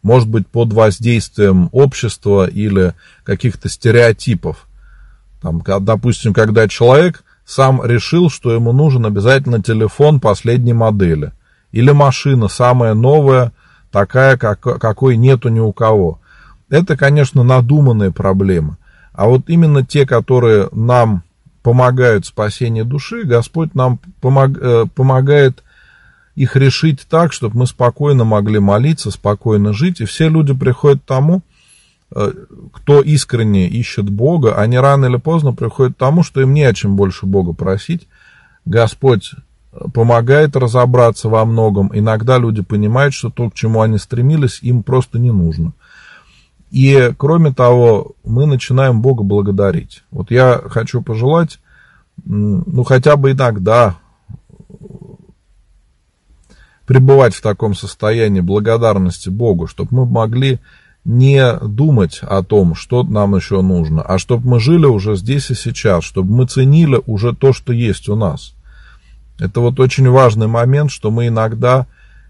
может 0.03 0.29
быть, 0.29 0.47
под 0.47 0.75
воздействием 0.75 1.71
общества 1.73 2.47
или 2.47 2.93
каких-то 3.25 3.71
стереотипов. 3.71 4.69
Там, 5.41 5.63
допустим, 5.81 6.35
когда 6.35 6.69
человек 6.69 7.25
сам 7.47 7.83
решил, 7.83 8.29
что 8.29 8.53
ему 8.53 8.73
нужен 8.73 9.07
обязательно 9.07 9.63
телефон 9.63 10.21
последней 10.21 10.75
модели, 10.75 11.33
или 11.73 11.91
машина 11.91 12.49
самая 12.49 12.93
новая, 12.93 13.53
такая, 13.91 14.37
как, 14.37 14.61
какой 14.61 15.17
нету 15.17 15.49
ни 15.49 15.61
у 15.61 15.73
кого. 15.73 16.21
Это, 16.69 16.97
конечно, 16.97 17.43
надуманная 17.43 18.11
проблема. 18.11 18.79
А 19.13 19.27
вот 19.27 19.49
именно 19.49 19.85
те, 19.85 20.07
которые 20.07 20.69
нам 20.73 21.25
помогают 21.63 22.25
в 22.25 22.29
спасении 22.29 22.83
души, 22.83 23.25
Господь 23.25 23.75
нам 23.75 23.99
помог, 24.21 24.57
э, 24.57 24.87
помогает 24.95 25.63
их 26.37 26.57
решить 26.57 27.07
так, 27.09 27.33
чтобы 27.33 27.59
мы 27.59 27.67
спокойно 27.67 28.25
могли 28.25 28.61
молиться, 28.61 29.11
спокойно 29.11 29.73
жить. 29.73 30.01
И 30.01 30.05
все 30.05 30.29
люди 30.29 30.55
приходят 30.55 31.03
к 31.03 31.07
тому, 31.07 31.43
э, 32.15 32.33
кто 32.73 33.03
искренне 33.03 33.69
ищет 33.69 34.09
Бога, 34.09 34.57
они 34.57 34.79
рано 34.79 35.07
или 35.07 35.17
поздно 35.17 35.53
приходят 35.53 35.95
к 35.97 35.99
тому, 35.99 36.23
что 36.23 36.41
им 36.41 36.55
не 36.55 36.63
о 36.63 36.73
чем 36.73 36.97
больше 36.97 37.27
Бога 37.27 37.53
просить. 37.53 38.09
Господь 38.65 39.33
помогает 39.93 40.57
разобраться 40.57 41.29
во 41.29 41.45
многом. 41.45 41.91
Иногда 41.95 42.39
люди 42.39 42.63
понимают, 42.63 43.15
что 43.15 43.31
то, 43.31 43.51
к 43.51 43.55
чему 43.55 43.81
они 43.81 43.99
стремились, 43.99 44.61
им 44.63 44.83
просто 44.83 45.19
не 45.19 45.31
нужно. 45.31 45.73
И, 46.71 47.13
кроме 47.17 47.53
того, 47.53 48.13
мы 48.25 48.47
начинаем 48.47 49.01
Бога 49.03 49.23
благодарить. 49.23 50.05
Вот 50.11 50.31
я 50.31 50.61
хочу 50.67 51.03
пожелать, 51.03 51.59
ну, 52.25 52.85
хотя 52.85 53.17
бы 53.17 53.33
иногда 53.33 53.97
пребывать 56.87 57.35
в 57.35 57.43
таком 57.43 57.75
состоянии 57.75 58.41
благодарности 58.41 59.29
Богу, 59.29 59.67
чтобы 59.67 59.95
мы 59.95 60.07
могли 60.07 60.59
не 61.05 61.55
думать 61.63 62.21
о 62.23 62.43
том, 62.43 62.75
что 62.75 63.05
нам 63.05 63.35
еще 63.35 63.63
нужно, 63.63 64.03
а 64.03 64.19
чтобы 64.19 64.49
мы 64.49 64.61
жили 64.61 64.87
уже 64.87 65.17
здесь 65.17 65.51
и 65.51 65.55
сейчас, 65.55 66.05
чтобы 66.05 66.33
мы 66.35 66.47
ценили 66.47 67.01
уже 67.07 67.35
то, 67.35 67.53
что 67.53 67.73
есть 67.73 68.09
у 68.09 68.17
нас– 68.17 68.55
это 69.41 69.61
вот 69.61 69.81
очень 69.81 70.09
важный 70.09 70.47
момент, 70.47 70.91
что 70.91 71.11
мы 71.11 71.29
иногда 71.29 71.87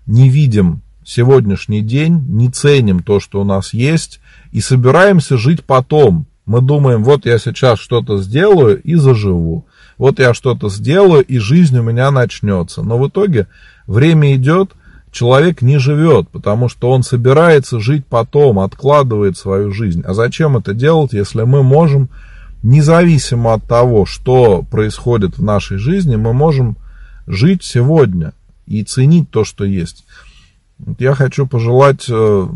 не 0.07 0.29
видим 0.29 0.83
сегодняшний 1.05 1.83
день, 1.83 2.25
не 2.29 2.49
ценим 2.49 3.03
то, 3.03 3.21
что 3.21 3.41
у 3.41 3.45
нас 3.45 3.75
есть, 3.75 4.21
и 4.53 4.61
собираемся 4.61 5.37
жить 5.37 5.65
потом. 5.65 6.27
Мы 6.47 6.61
думаем, 6.61 7.05
вот 7.05 7.27
я 7.27 7.39
сейчас 7.39 7.79
что-то 7.79 8.19
сделаю 8.19 8.81
и 8.81 8.95
заживу. 8.95 9.67
Вот 9.99 10.19
я 10.19 10.35
что-то 10.35 10.69
сделаю, 10.69 11.25
и 11.25 11.39
жизнь 11.39 11.79
у 11.79 11.83
меня 11.83 12.11
начнется. 12.11 12.83
Но 12.83 12.99
в 12.99 13.09
итоге 13.09 13.49
время 13.87 14.35
идет, 14.35 14.71
человек 15.13 15.63
не 15.63 15.79
живет, 15.79 16.29
потому 16.29 16.69
что 16.69 16.91
он 16.91 17.03
собирается 17.03 17.81
жить 17.81 18.07
потом, 18.07 18.61
откладывает 18.61 19.37
свою 19.37 19.73
жизнь. 19.73 20.03
А 20.07 20.15
зачем 20.15 20.57
это 20.57 20.75
делать, 20.75 21.13
если 21.13 21.43
мы 21.43 21.63
можем, 21.63 22.09
независимо 22.63 23.55
от 23.55 23.65
того, 23.65 24.07
что 24.07 24.63
происходит 24.63 25.39
в 25.39 25.43
нашей 25.43 25.79
жизни, 25.79 26.17
мы 26.17 26.33
можем 26.33 26.77
жить 27.31 27.65
сегодня 27.65 28.33
и 28.67 28.83
ценить 28.85 29.31
то, 29.31 29.45
что 29.45 29.65
есть. 29.65 30.05
Я 30.99 31.15
хочу 31.15 31.47
пожелать 31.47 32.07
э, 32.09 32.49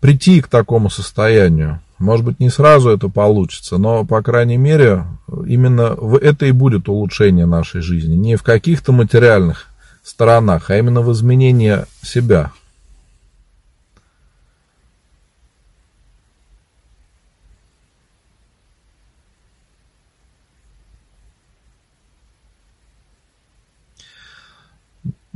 прийти 0.00 0.40
к 0.40 0.48
такому 0.48 0.90
состоянию 0.90 1.80
Может 1.98 2.24
быть, 2.24 2.40
не 2.40 2.50
сразу 2.50 2.90
это 2.90 3.08
получится, 3.08 3.78
но, 3.78 4.04
по 4.04 4.22
крайней 4.22 4.56
мере, 4.56 5.04
именно 5.46 5.94
в 5.94 6.16
это 6.16 6.46
и 6.46 6.52
будет 6.52 6.88
улучшение 6.88 7.46
нашей 7.46 7.80
жизни. 7.82 8.14
Не 8.14 8.36
в 8.36 8.42
каких-то 8.42 8.92
материальных 8.92 9.66
сторонах, 10.02 10.70
а 10.70 10.78
именно 10.78 11.02
в 11.02 11.12
изменении 11.12 11.78
себя. 12.02 12.52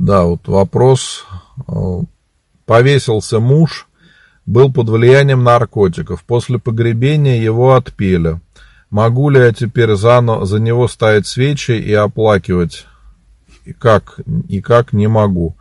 Да, 0.05 0.25
вот 0.25 0.47
вопрос. 0.47 1.25
Повесился 2.67 3.39
муж, 3.39 3.87
был 4.45 4.71
под 4.71 4.87
влиянием 4.89 5.43
наркотиков. 5.43 6.23
После 6.25 6.59
погребения 6.59 7.41
его 7.41 7.73
отпели. 7.73 8.39
Могу 8.91 9.31
ли 9.31 9.39
я 9.39 9.51
теперь 9.51 9.95
за, 9.95 10.21
за 10.45 10.59
него 10.59 10.87
ставить 10.87 11.25
свечи 11.25 11.71
и 11.71 11.91
оплакивать? 11.91 12.85
И 13.63 13.73
как? 13.73 14.19
И 14.47 14.61
как 14.61 14.93
не 14.93 15.07
могу. 15.07 15.55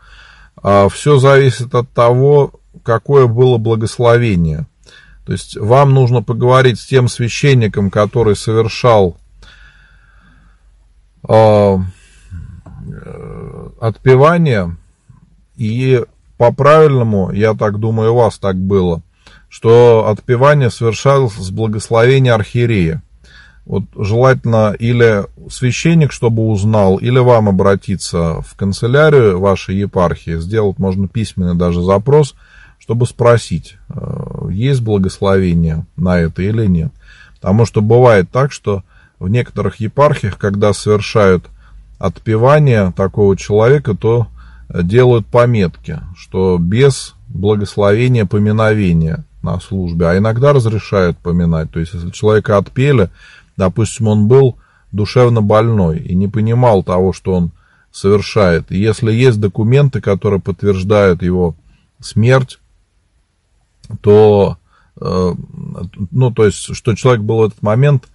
А 0.62 0.90
все 0.90 1.18
зависит 1.18 1.74
от 1.74 1.88
того, 1.92 2.52
какое 2.82 3.26
было 3.26 3.56
благословение. 3.56 4.66
То 5.24 5.32
есть 5.32 5.56
вам 5.56 5.94
нужно 5.94 6.22
поговорить 6.22 6.78
с 6.78 6.84
тем 6.84 7.08
священником, 7.08 7.90
который 7.90 8.36
совершал 8.36 9.16
э, 11.26 11.78
отпевание, 13.86 14.76
и 15.56 16.02
по-правильному, 16.38 17.30
я 17.32 17.54
так 17.54 17.78
думаю, 17.78 18.12
у 18.12 18.16
вас 18.16 18.38
так 18.38 18.56
было, 18.56 19.02
что 19.48 20.08
отпевание 20.08 20.70
совершалось 20.70 21.34
с 21.34 21.50
благословения 21.50 22.34
архиерея. 22.34 23.02
Вот 23.66 23.84
желательно 23.96 24.74
или 24.78 25.24
священник, 25.50 26.12
чтобы 26.12 26.46
узнал, 26.48 26.96
или 26.96 27.18
вам 27.18 27.48
обратиться 27.48 28.40
в 28.42 28.56
канцелярию 28.56 29.38
вашей 29.38 29.76
епархии, 29.76 30.38
сделать 30.38 30.78
можно 30.78 31.06
письменный 31.06 31.54
даже 31.54 31.82
запрос, 31.82 32.34
чтобы 32.78 33.06
спросить, 33.06 33.76
э, 33.88 34.48
есть 34.50 34.82
благословение 34.82 35.86
на 35.96 36.18
это 36.18 36.42
или 36.42 36.66
нет. 36.66 36.92
Потому 37.34 37.64
что 37.64 37.80
бывает 37.80 38.30
так, 38.30 38.52
что 38.52 38.82
в 39.18 39.28
некоторых 39.28 39.76
епархиях, 39.76 40.36
когда 40.36 40.74
совершают 40.74 41.46
отпевание 42.06 42.92
такого 42.94 43.36
человека, 43.36 43.94
то 43.94 44.28
делают 44.68 45.26
пометки, 45.26 46.00
что 46.16 46.58
без 46.58 47.14
благословения 47.28 48.26
поминовения 48.26 49.24
на 49.42 49.58
службе, 49.60 50.08
а 50.08 50.18
иногда 50.18 50.52
разрешают 50.52 51.16
поминать. 51.18 51.70
То 51.70 51.80
есть, 51.80 51.94
если 51.94 52.10
человека 52.10 52.58
отпели, 52.58 53.10
допустим, 53.56 54.08
он 54.08 54.28
был 54.28 54.56
душевно 54.92 55.40
больной 55.40 55.98
и 55.98 56.14
не 56.14 56.28
понимал 56.28 56.82
того, 56.82 57.12
что 57.12 57.34
он 57.34 57.52
совершает. 57.90 58.70
И 58.70 58.78
если 58.78 59.10
есть 59.12 59.40
документы, 59.40 60.00
которые 60.00 60.40
подтверждают 60.40 61.22
его 61.22 61.54
смерть, 62.00 62.58
то, 64.02 64.58
э, 65.00 65.34
ну, 66.10 66.30
то 66.32 66.44
есть, 66.44 66.74
что 66.74 66.94
человек 66.94 67.22
был 67.22 67.38
в 67.38 67.44
этот 67.44 67.62
момент 67.62 68.04
э, 68.04 68.13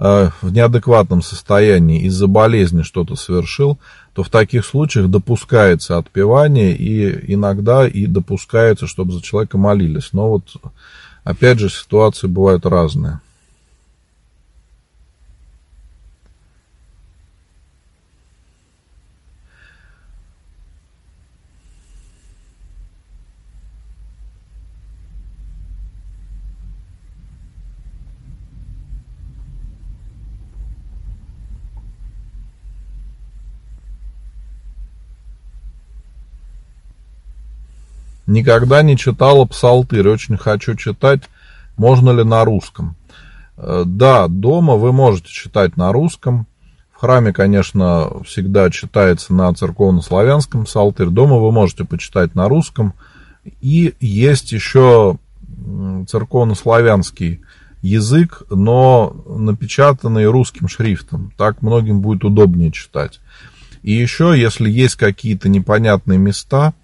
в 0.00 0.50
неадекватном 0.50 1.20
состоянии 1.20 2.04
из-за 2.04 2.26
болезни 2.26 2.80
что-то 2.80 3.16
совершил, 3.16 3.78
то 4.14 4.22
в 4.22 4.30
таких 4.30 4.64
случаях 4.64 5.08
допускается 5.08 5.98
отпевание 5.98 6.74
и 6.74 7.34
иногда 7.34 7.86
и 7.86 8.06
допускается, 8.06 8.86
чтобы 8.86 9.12
за 9.12 9.20
человека 9.20 9.58
молились. 9.58 10.10
Но 10.12 10.30
вот 10.30 10.44
опять 11.22 11.58
же 11.58 11.68
ситуации 11.68 12.28
бывают 12.28 12.64
разные. 12.64 13.20
Никогда 38.30 38.82
не 38.82 38.96
читала 38.96 39.44
псалтырь, 39.44 40.08
очень 40.08 40.36
хочу 40.36 40.76
читать, 40.76 41.22
можно 41.76 42.10
ли 42.10 42.22
на 42.22 42.44
русском. 42.44 42.94
Э, 43.56 43.82
да, 43.84 44.28
дома 44.28 44.76
вы 44.76 44.92
можете 44.92 45.30
читать 45.30 45.76
на 45.76 45.90
русском. 45.90 46.46
В 46.92 47.00
храме, 47.00 47.32
конечно, 47.32 48.22
всегда 48.24 48.70
читается 48.70 49.34
на 49.34 49.52
церковно-славянском 49.52 50.64
псалтырь. 50.64 51.08
Дома 51.08 51.38
вы 51.38 51.50
можете 51.50 51.84
почитать 51.84 52.36
на 52.36 52.48
русском. 52.48 52.94
И 53.60 53.94
есть 53.98 54.52
еще 54.52 55.18
церковно-славянский 56.06 57.40
язык, 57.82 58.44
но 58.48 59.24
напечатанный 59.26 60.26
русским 60.26 60.68
шрифтом. 60.68 61.32
Так 61.36 61.62
многим 61.62 62.00
будет 62.00 62.22
удобнее 62.22 62.70
читать. 62.70 63.18
И 63.82 63.90
еще, 63.90 64.34
если 64.38 64.70
есть 64.70 64.94
какие-то 64.94 65.48
непонятные 65.48 66.20
места, 66.20 66.74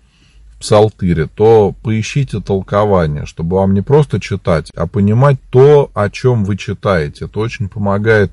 псалтыре, 0.58 1.26
то 1.26 1.74
поищите 1.82 2.40
толкование, 2.40 3.26
чтобы 3.26 3.56
вам 3.56 3.74
не 3.74 3.82
просто 3.82 4.20
читать, 4.20 4.70
а 4.74 4.86
понимать 4.86 5.38
то, 5.50 5.90
о 5.94 6.10
чем 6.10 6.44
вы 6.44 6.56
читаете. 6.56 7.26
Это 7.26 7.40
очень 7.40 7.68
помогает 7.68 8.32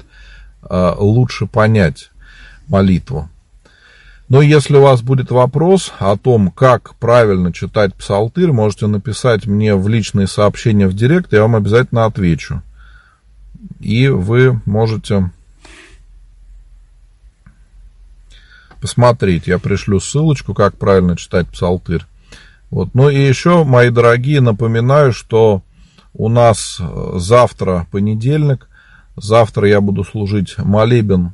э, 0.62 0.94
лучше 0.98 1.46
понять 1.46 2.12
молитву. 2.68 3.30
Но 4.30 4.42
если 4.42 4.78
у 4.78 4.82
вас 4.82 5.02
будет 5.02 5.32
вопрос 5.32 5.92
о 6.00 6.18
том, 6.18 6.50
как 6.50 6.96
правильно 6.96 7.52
читать 7.52 7.94
псалтырь, 7.94 8.52
можете 8.52 8.88
написать 8.88 9.46
мне 9.46 9.76
в 9.76 9.88
личные 9.88 10.28
сообщения 10.28 10.88
в 10.88 10.94
директ, 10.94 11.34
я 11.34 11.42
вам 11.42 11.56
обязательно 11.56 12.06
отвечу. 12.06 12.62
И 13.80 14.08
вы 14.08 14.60
можете 14.66 15.30
посмотреть. 18.82 19.48
Я 19.48 19.60
пришлю 19.60 20.00
ссылочку, 20.00 20.54
как 20.54 20.78
правильно 20.78 21.16
читать 21.16 21.48
псалтырь. 21.48 22.06
Вот. 22.74 22.96
Ну 22.96 23.08
и 23.08 23.20
еще, 23.20 23.64
мои 23.64 23.92
дорогие, 23.92 24.42
напоминаю, 24.42 25.14
что 25.14 25.62
у 26.16 26.28
нас 26.28 26.80
э, 26.80 27.12
завтра 27.18 27.86
понедельник, 27.92 28.68
завтра 29.16 29.68
я 29.68 29.80
буду 29.80 30.04
служить 30.04 30.58
молебен 30.58 31.34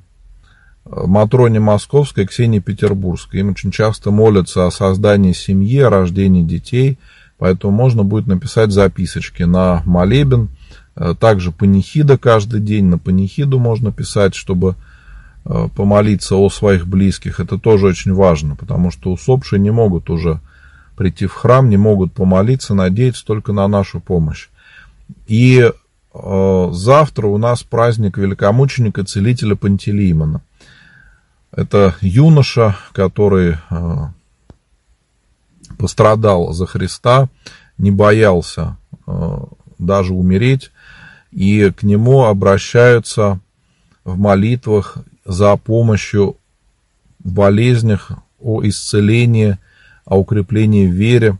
э, 0.86 0.89
Матроне 1.06 1.62
Московской, 1.62 2.25
Ксении 2.25 2.60
Петербургской. 2.60 3.39
Им 3.39 3.52
очень 3.52 3.71
часто 3.71 4.12
молятся 4.12 4.67
о 4.67 4.71
создании 4.71 5.32
семьи, 5.32 5.80
о 5.80 5.89
рождении 5.89 6.43
детей, 6.43 6.97
поэтому 7.38 7.71
можно 7.71 8.04
будет 8.04 8.28
написать 8.28 8.73
записочки 8.73 9.43
на 9.43 9.82
молебен. 9.86 10.49
Э, 10.97 11.15
также 11.17 11.54
панихида 11.54 12.17
каждый 12.17 12.60
день, 12.60 12.88
на 12.88 12.97
панихиду 12.97 13.60
можно 13.60 13.93
писать, 13.93 14.36
чтобы 14.36 14.75
помолиться 15.45 16.36
о 16.36 16.49
своих 16.49 16.86
близких. 16.86 17.39
Это 17.39 17.58
тоже 17.58 17.88
очень 17.88 18.13
важно, 18.13 18.58
потому 18.58 18.91
что 18.91 19.13
усопшие 19.13 19.60
не 19.62 19.71
могут 19.71 20.10
уже 20.10 20.41
прийти 20.99 21.27
в 21.27 21.33
храм, 21.33 21.69
не 21.69 21.77
могут 21.77 22.12
помолиться, 22.12 22.73
надеяться 22.73 23.25
только 23.25 23.53
на 23.53 23.69
нашу 23.69 24.01
помощь. 24.01 24.49
И 25.27 25.62
э, 26.13 26.69
завтра 26.73 27.27
у 27.27 27.38
нас 27.38 27.63
праздник 27.63 28.17
великомученика 28.17 29.05
целителя 29.05 29.55
Пантелеймона. 29.55 30.41
Это 31.53 31.95
юноша, 32.01 32.75
который 32.91 33.55
э, 33.69 33.95
пострадал 35.77 36.51
за 36.51 36.65
Христа, 36.65 37.29
не 37.77 37.91
боялся 37.91 38.75
э, 39.07 39.38
даже 39.77 40.13
умереть, 40.13 40.69
и 41.31 41.71
к 41.71 41.83
нему 41.83 42.25
обращаются 42.25 43.39
в 44.03 44.19
молитвах 44.19 44.97
за 45.23 45.55
помощью 45.55 46.35
в 47.23 47.31
болезнях, 47.31 48.12
о 48.41 48.62
исцелении– 48.67 49.57
о 50.09 50.19
укреплении 50.19 50.87
в 50.87 50.91
вере. 50.91 51.37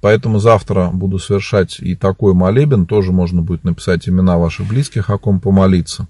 Поэтому 0.00 0.40
завтра 0.40 0.90
буду 0.92 1.18
совершать 1.18 1.78
и 1.78 1.94
такой 1.94 2.34
молебен. 2.34 2.86
Тоже 2.86 3.12
можно 3.12 3.42
будет 3.42 3.64
написать 3.64 4.08
имена 4.08 4.36
ваших 4.38 4.66
близких, 4.66 5.08
о 5.10 5.18
ком 5.18 5.38
помолиться. 5.38 6.08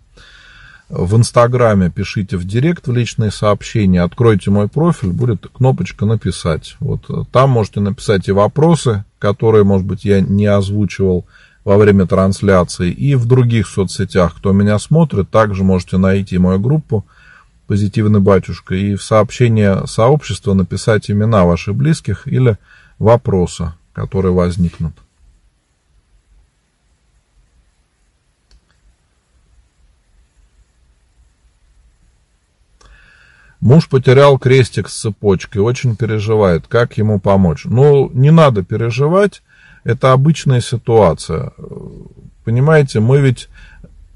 В 0.89 1.17
Инстаграме 1.17 1.91
пишите 1.91 2.39
в 2.39 2.47
директ 2.47 2.89
в 2.89 2.93
личные 2.93 3.31
сообщения, 3.31 4.01
откройте 4.01 4.51
мой 4.51 4.69
профиль, 4.69 5.11
будет 5.11 5.47
кнопочка 5.53 6.07
«Написать». 6.07 6.77
Вот 6.81 7.29
там 7.31 7.51
можете 7.51 7.81
написать 7.81 8.27
и 8.27 8.33
вопросы, 8.33 9.05
которые, 9.19 9.65
может 9.65 9.87
быть, 9.87 10.07
я 10.07 10.23
не 10.23 10.47
озвучивал 10.47 11.27
во 11.63 11.77
время 11.77 12.07
трансляции. 12.07 12.91
И 12.91 13.17
в 13.17 13.27
других 13.27 13.69
соцсетях, 13.69 14.35
кто 14.37 14.53
меня 14.53 14.79
смотрит, 14.79 15.29
также 15.29 15.63
можете 15.63 15.99
найти 15.99 16.39
мою 16.39 16.59
группу 16.59 17.05
«Позитивный 17.69 18.19
батюшка» 18.19 18.75
и 18.75 18.97
в 18.97 19.03
сообщение 19.03 19.87
сообщества 19.87 20.55
написать 20.55 21.11
имена 21.11 21.45
ваших 21.45 21.75
близких 21.75 22.27
или 22.27 22.57
вопроса, 22.99 23.77
которые 23.93 24.33
возникнут. 24.33 24.95
Муж 33.61 33.89
потерял 33.91 34.39
крестик 34.39 34.89
с 34.89 34.99
цепочкой, 34.99 35.61
очень 35.61 35.95
переживает, 35.95 36.67
как 36.69 36.97
ему 36.97 37.21
помочь. 37.21 37.67
Ну, 37.67 38.11
не 38.15 38.31
надо 38.31 38.63
переживать, 38.63 39.43
это 39.85 40.13
обычная 40.13 40.63
ситуация. 40.63 41.53
Понимаете, 42.45 43.01
мы 43.01 43.21
ведь 43.21 43.51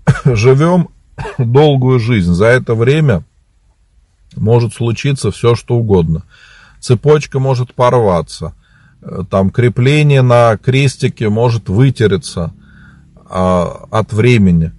живем 0.24 0.88
долгую 1.38 1.98
жизнь. 1.98 2.32
За 2.32 2.46
это 2.46 2.74
время 2.74 3.24
может 4.36 4.74
случиться 4.74 5.30
все, 5.30 5.54
что 5.54 5.76
угодно. 5.76 6.22
Цепочка 6.80 7.38
может 7.38 7.74
порваться, 7.74 8.54
там 9.30 9.50
крепление 9.50 10.22
на 10.22 10.56
крестике 10.56 11.28
может 11.28 11.68
вытереться 11.68 12.52
а, 13.28 13.86
от 13.90 14.12
времени. 14.12 14.72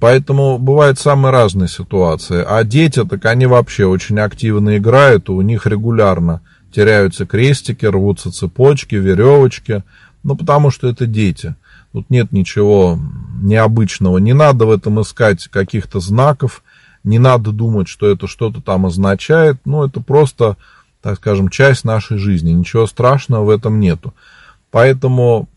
Поэтому 0.00 0.58
бывают 0.58 0.98
самые 0.98 1.32
разные 1.32 1.68
ситуации. 1.68 2.44
А 2.46 2.64
дети, 2.64 3.04
так 3.04 3.24
они 3.24 3.46
вообще 3.46 3.86
очень 3.86 4.18
активно 4.18 4.76
играют, 4.76 5.30
у 5.30 5.40
них 5.40 5.66
регулярно 5.66 6.42
теряются 6.72 7.26
крестики, 7.26 7.86
рвутся 7.86 8.30
цепочки, 8.30 8.94
веревочки. 8.94 9.82
Ну, 10.22 10.36
потому 10.36 10.70
что 10.70 10.88
это 10.88 11.06
дети. 11.06 11.54
Тут 11.92 12.10
нет 12.10 12.30
ничего 12.30 12.98
необычного. 13.42 14.18
Не 14.18 14.34
надо 14.34 14.66
в 14.66 14.70
этом 14.70 15.00
искать 15.00 15.48
каких-то 15.48 15.98
знаков, 15.98 16.62
не 17.04 17.18
надо 17.18 17.52
думать, 17.52 17.88
что 17.88 18.06
это 18.06 18.26
что-то 18.26 18.60
там 18.60 18.86
означает. 18.86 19.56
Ну, 19.64 19.84
это 19.84 20.00
просто, 20.00 20.56
так 21.00 21.16
скажем, 21.16 21.48
часть 21.48 21.84
нашей 21.84 22.18
жизни. 22.18 22.52
Ничего 22.52 22.86
страшного 22.86 23.44
в 23.44 23.50
этом 23.50 23.80
нету. 23.80 24.14
Поэтому 24.70 25.48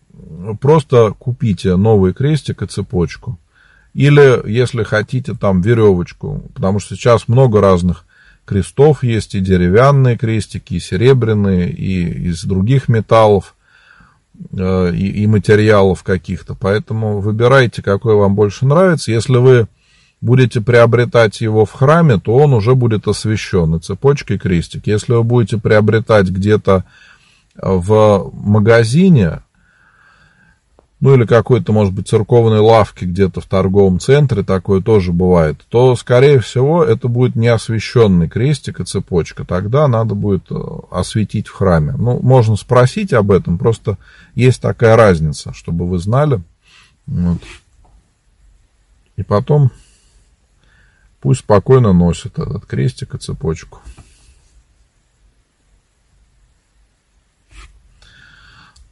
просто 0.61 1.13
купите 1.17 1.75
новый 1.75 2.13
крестик 2.13 2.61
и 2.61 2.67
цепочку. 2.67 3.37
Или, 3.93 4.41
если 4.49 4.83
хотите, 4.83 5.33
там 5.33 5.61
веревочку, 5.61 6.43
потому 6.55 6.79
что 6.79 6.95
сейчас 6.95 7.27
много 7.27 7.61
разных 7.61 8.05
крестов 8.45 9.03
есть, 9.03 9.35
и 9.35 9.39
деревянные 9.39 10.17
крестики, 10.17 10.75
и 10.75 10.79
серебряные, 10.79 11.71
и 11.71 12.29
из 12.29 12.43
других 12.43 12.89
металлов, 12.89 13.55
э, 14.51 14.91
и, 14.95 15.23
и 15.23 15.27
материалов 15.27 16.01
каких-то. 16.03 16.55
Поэтому 16.55 17.19
выбирайте, 17.19 17.83
какой 17.83 18.15
вам 18.15 18.33
больше 18.33 18.65
нравится. 18.65 19.11
Если 19.11 19.37
вы 19.37 19.67
будете 20.23 20.61
приобретать 20.61 21.41
его 21.41 21.65
в 21.65 21.73
храме, 21.73 22.17
то 22.17 22.35
он 22.35 22.53
уже 22.53 22.75
будет 22.75 23.07
освящен, 23.07 23.75
и 23.75 23.79
цепочка, 23.79 24.35
и 24.35 24.37
крестик. 24.37 24.87
Если 24.87 25.11
вы 25.11 25.23
будете 25.23 25.57
приобретать 25.57 26.29
где-то 26.29 26.85
в 27.55 28.31
магазине, 28.33 29.41
ну 31.01 31.15
или 31.15 31.25
какой-то, 31.25 31.73
может 31.73 31.93
быть, 31.93 32.07
церковной 32.07 32.59
лавки 32.59 33.03
где-то 33.03 33.41
в 33.41 33.45
торговом 33.47 33.99
центре, 33.99 34.43
такое 34.43 34.79
тоже 34.81 35.11
бывает, 35.11 35.57
то, 35.67 35.93
скорее 35.97 36.39
всего, 36.39 36.85
это 36.85 37.09
будет 37.09 37.35
неосвященный 37.35 38.29
крестик 38.29 38.79
и 38.79 38.85
цепочка. 38.85 39.43
Тогда 39.43 39.89
надо 39.89 40.15
будет 40.15 40.49
э, 40.49 40.55
осветить 40.89 41.47
в 41.47 41.53
храме. 41.53 41.95
Ну, 41.97 42.21
можно 42.21 42.55
спросить 42.55 43.11
об 43.11 43.29
этом, 43.31 43.57
просто 43.57 43.97
есть 44.35 44.61
такая 44.61 44.95
разница, 44.95 45.53
чтобы 45.53 45.85
вы 45.85 45.99
знали. 45.99 46.41
Вот. 47.07 47.41
И 49.17 49.23
потом 49.23 49.69
пусть 51.23 51.39
спокойно 51.39 51.93
носит 51.93 52.37
этот 52.37 52.65
крестик 52.65 53.15
и 53.15 53.17
цепочку. 53.17 53.79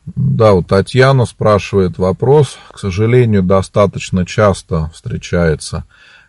Да, 0.05 0.53
вот 0.53 0.67
Татьяна 0.67 1.25
спрашивает 1.25 1.97
вопрос, 1.97 2.57
к 2.71 2.79
сожалению, 2.79 3.43
достаточно 3.43 4.25
часто 4.25 4.89
встречается. 4.93 5.83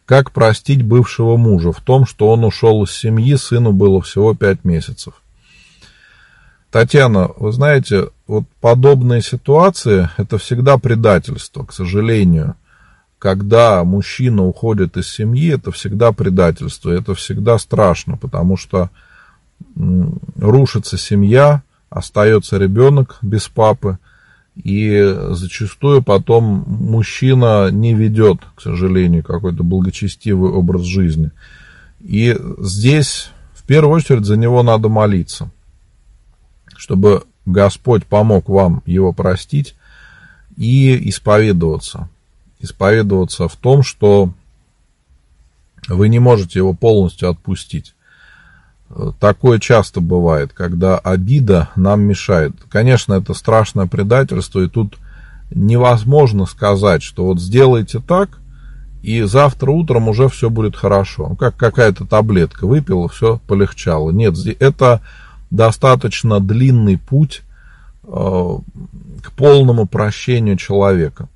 Как 0.05 0.33
простить 0.33 0.83
бывшего 0.83 1.37
мужа 1.37 1.71
в 1.71 1.81
том, 1.81 2.05
что 2.05 2.33
он 2.33 2.43
ушел 2.45 2.83
из 2.83 2.91
семьи, 2.91 3.37
сыну 3.37 3.73
было 3.73 4.03
всего 4.03 4.35
пять 4.35 4.65
месяцев? 4.65 5.15
Татьяна, 6.73 7.31
вы 7.37 7.53
знаете, 7.53 8.09
вот 8.27 8.43
подобные 8.61 9.23
ситуации– 9.23 10.11
это 10.17 10.39
всегда 10.39 10.79
предательство, 10.79 11.65
к 11.65 11.73
сожалению. 11.73 12.57
Когда 13.23 13.85
мужчина 13.85 14.45
уходит 14.45 14.97
из 14.97 15.07
семьи, 15.07 15.55
это 15.55 15.71
всегда 15.71 16.11
предательство, 16.11 16.91
это 16.91 17.15
всегда 17.15 17.57
страшно, 17.57 18.17
потому 18.17 18.57
что 18.57 18.91
рушится 19.77 20.99
семья, 20.99 21.63
остается 21.89 22.59
ребенок 22.59 23.19
без 23.23 23.47
папы, 23.47 23.99
и 24.57 25.17
зачастую 25.31 26.03
потом 26.03 26.65
мужчина 26.67 27.71
не 27.71 27.95
ведет, 27.95 28.41
к 28.57 28.61
сожалению, 28.61 29.23
какой-то 29.23 29.63
благочестивый 29.63 30.51
образ 30.51 30.83
жизни. 30.83 31.31
И 32.01 32.37
здесь 32.59 33.31
в 33.55 33.63
первую 33.63 33.99
очередь 33.99 34.25
за 34.25 34.37
него 34.37 34.65
надо 34.65 34.89
молиться, 34.89 35.53
чтобы 36.77 37.23
Господь 37.47 38.05
помог 38.05 38.49
вам 38.49 38.83
его 38.85 39.13
простить 39.13 39.77
и 40.57 41.09
исповедоваться. 41.09 42.09
Исповедоваться 42.63 43.49
в 43.49 43.57
том, 43.57 43.83
что 43.83 44.33
вы 45.89 46.09
не 46.09 46.19
можете 46.19 46.61
его 46.61 46.73
полностью 46.73 47.29
отпустить. 47.29 47.95
Такое 49.21 49.59
часто 49.59 50.01
бывает, 50.01 50.53
когда 50.53 50.99
обида 50.99 51.71
нам 51.77 52.03
мешает. 52.03 52.53
Конечно, 52.69 53.15
это 53.15 53.35
страшное 53.35 53.87
предательство, 53.87 54.61
и 54.61 54.69
тут 54.69 54.99
невозможно 55.51 56.47
сказать, 56.47 57.03
что 57.03 57.27
вот 57.27 57.41
сделайте 57.41 58.01
так, 58.01 58.39
и 59.03 59.23
завтра 59.23 59.71
утром 59.71 60.09
уже 60.09 60.29
все 60.29 60.51
будет 60.51 60.77
хорошо. 60.77 61.31
Ну, 61.31 61.37
как 61.37 61.57
какая-то 61.57 62.07
таблетка 62.07 62.67
выпила, 62.67 63.09
все 63.09 63.41
полегчало. 63.47 64.11
Нет, 64.11 64.37
это 64.61 65.01
достаточно 65.51 66.39
длинный 66.39 66.99
путь 66.99 67.43
э, 68.05 68.59
к 69.23 69.33
полному 69.33 69.87
прощению 69.87 70.57
человека. 70.57 71.29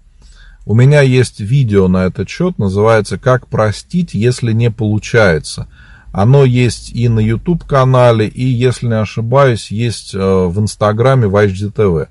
У 0.69 0.75
меня 0.75 1.01
есть 1.01 1.39
видео 1.39 1.87
на 1.87 2.07
этот 2.07 2.29
счет, 2.29 2.59
называется 2.59 3.19
«Как 3.19 3.47
простить, 3.47 4.15
если 4.15 4.53
не 4.53 4.69
получается». 4.69 5.69
Оно 6.11 6.45
есть 6.45 6.91
и 6.91 7.09
на 7.09 7.21
YouTube-канале, 7.21 8.27
и, 8.27 8.45
если 8.45 8.87
не 8.87 8.99
ошибаюсь, 8.99 9.71
есть 9.71 10.13
э, 10.13 10.19
в 10.19 10.59
Инстаграме 10.59 11.29
в 11.29 11.37
HDTV. 11.37 12.09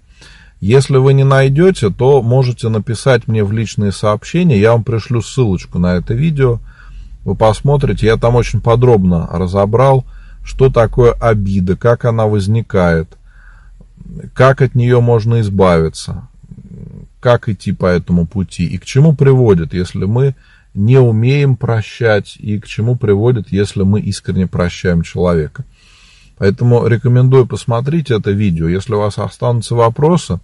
Если 0.61 0.95
вы 0.95 1.13
не 1.13 1.25
найдете, 1.25 1.89
то 1.89 2.21
можете 2.21 2.69
написать 2.69 3.27
мне 3.27 3.43
в 3.43 3.51
личные 3.51 3.91
сообщения, 3.91 4.57
я 4.57 4.71
вам 4.71 4.85
пришлю 4.85 5.21
ссылочку 5.21 5.77
на 5.77 5.95
это 5.95 6.13
видео, 6.13 6.59
вы 7.25 7.35
посмотрите, 7.35 8.05
я 8.05 8.15
там 8.15 8.35
очень 8.35 8.61
подробно 8.61 9.27
разобрал, 9.33 10.05
что 10.45 10.69
такое 10.69 11.11
обида, 11.11 11.75
как 11.75 12.05
она 12.05 12.25
возникает, 12.27 13.17
как 14.33 14.61
от 14.61 14.75
нее 14.75 15.01
можно 15.01 15.41
избавиться, 15.41 16.29
как 17.25 17.49
идти 17.49 17.71
по 17.71 17.87
этому 17.87 18.27
пути 18.27 18.67
и 18.67 18.77
к 18.77 18.85
чему 18.85 19.15
приводит, 19.15 19.73
если 19.73 20.05
мы 20.05 20.35
не 20.75 20.99
умеем 20.99 21.55
прощать 21.55 22.37
и 22.37 22.59
к 22.59 22.67
чему 22.67 22.97
приводит, 22.97 23.51
если 23.51 23.81
мы 23.81 23.99
искренне 23.99 24.45
прощаем 24.45 25.01
человека. 25.01 25.65
Поэтому 26.37 26.85
рекомендую 26.85 27.47
посмотреть 27.47 28.11
это 28.11 28.29
видео. 28.29 28.67
Если 28.67 28.93
у 28.93 28.99
вас 28.99 29.17
останутся 29.17 29.73
вопросы, 29.73 30.39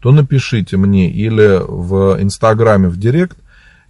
то 0.00 0.10
напишите 0.10 0.78
мне 0.78 1.10
или 1.10 1.60
в 1.62 2.16
Инстаграме 2.18 2.88
в 2.88 2.98
Директ, 2.98 3.36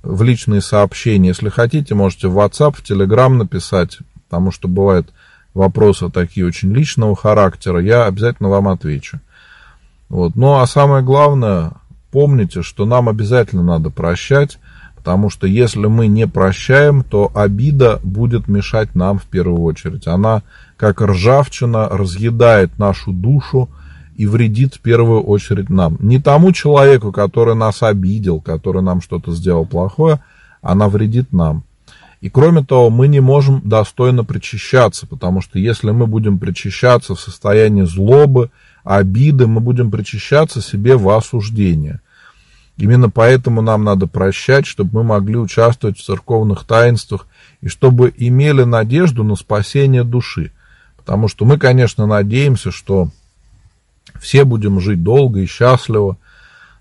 в 0.03 0.21
личные 0.25 0.63
сообщения. 0.63 1.29
Если 1.29 1.49
хотите, 1.49 1.95
можете 1.95 2.27
в 2.27 2.37
WhatsApp, 2.37 2.73
в 2.73 2.83
Telegram 2.83 3.29
написать, 3.29 3.99
потому 4.29 4.51
что 4.51 4.67
бывают 4.67 5.13
вопросы 5.55 6.11
такие 6.11 6.45
очень 6.45 6.73
личного 6.75 7.15
характера. 7.15 7.81
Я 7.81 8.07
обязательно 8.07 8.49
вам 8.49 8.67
отвечу. 8.67 9.21
Вот. 10.09 10.35
Ну 10.35 10.59
а 10.59 10.67
самое 10.67 11.05
главное, 11.05 11.75
помните, 12.13 12.63
что 12.63 12.85
нам 12.87 13.09
обязательно 13.09 13.65
надо 13.65 13.91
прощать, 13.91 14.59
Потому 15.03 15.31
что 15.31 15.49
если 15.49 15.87
мы 15.87 16.07
не 16.07 16.29
прощаем, 16.29 17.03
то 17.03 17.29
обида 17.35 17.99
будет 18.05 18.47
мешать 18.47 18.95
нам 18.95 19.19
в 19.19 19.25
первую 19.25 19.63
очередь. 19.63 20.07
Она, 20.07 20.43
как 20.77 21.01
ржавчина, 21.01 21.89
разъедает 21.89 22.79
нашу 22.79 23.11
душу 23.11 23.69
и 24.15 24.27
вредит 24.27 24.75
в 24.77 24.81
первую 24.81 25.23
очередь 25.23 25.71
нам. 25.71 25.97
Не 25.99 26.21
тому 26.21 26.53
человеку, 26.53 27.11
который 27.11 27.57
нас 27.57 27.83
обидел, 27.83 28.41
который 28.41 28.81
нам 28.81 29.03
что-то 29.03 29.33
сделал 29.33 29.67
плохое, 29.67 30.21
она 30.61 30.89
вредит 30.89 31.33
нам. 31.33 31.65
И 32.21 32.31
кроме 32.31 32.63
того, 32.63 32.89
мы 32.89 33.09
не 33.09 33.19
можем 33.19 33.61
достойно 33.65 34.23
причащаться, 34.23 35.09
потому 35.09 35.41
что 35.41 35.59
если 35.59 35.91
мы 35.91 36.07
будем 36.07 36.39
причащаться 36.39 37.17
в 37.17 37.21
состоянии 37.21 37.83
злобы, 37.83 38.51
обиды, 38.85 39.47
мы 39.47 39.61
будем 39.61 39.91
причащаться 39.91 40.61
себе 40.61 40.97
в 40.97 41.09
осуждение– 41.09 42.01
Именно 42.77 43.11
поэтому 43.11 43.61
нам 43.61 43.85
надо 43.85 44.07
прощать, 44.07 44.67
чтобы 44.67 44.91
мы 44.95 45.05
могли 45.05 45.37
участвовать 45.37 45.99
в 45.99 46.05
церковных 46.05 46.65
таинствах 46.65 47.27
и 47.61 47.69
чтобы 47.69 48.13
имели 48.17 48.63
надежду 48.63 49.25
на 49.25 49.37
спасение 49.37 50.05
души. 50.05 50.53
Потому 50.97 51.29
что 51.29 51.45
мы, 51.45 51.59
конечно, 51.59 52.07
надеемся, 52.07 52.71
что 52.71 53.11
все 54.19 54.45
будем 54.45 54.81
жить 54.81 55.03
долго 55.03 55.41
и 55.41 55.47
счастливо. 55.47 56.17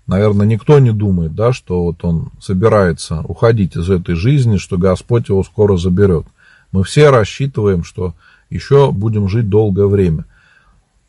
Наверное, 0.06 0.46
никто 0.46 0.78
не 0.78 0.92
думает, 0.92 1.34
да, 1.34 1.52
что 1.52 1.84
вот 1.84 2.04
он 2.04 2.30
собирается 2.40 3.20
уходить 3.20 3.76
из 3.76 3.88
этой 3.88 4.14
жизни, 4.14 4.56
что 4.56 4.78
Господь 4.78 5.28
его 5.28 5.44
скоро 5.44 5.76
заберет. 5.76 6.26
Мы 6.72 6.84
все 6.84 7.10
рассчитываем, 7.10 7.84
что 7.84 8.14
еще 8.50 8.90
будем 8.90 9.28
жить 9.28 9.48
долгое 9.48 9.86
время. 9.86 10.24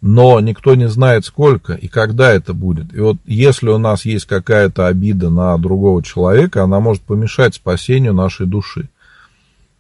Но 0.06 0.42
никто 0.42 0.76
не 0.76 0.90
знает, 0.90 1.24
сколько 1.24 1.72
и 1.76 1.88
когда 1.88 2.34
это 2.34 2.54
будет. 2.54 2.94
И 2.94 3.00
вот 3.00 3.16
если 3.24 3.70
у 3.70 3.78
нас 3.78 4.04
есть 4.04 4.26
какая-то 4.26 4.88
обида 4.88 5.30
на 5.30 5.58
другого 5.58 6.04
человека, 6.04 6.62
она 6.62 6.82
может 6.82 7.04
помешать 7.04 7.56
спасению 7.56 8.14
нашей 8.14 8.46
души. 8.46 8.90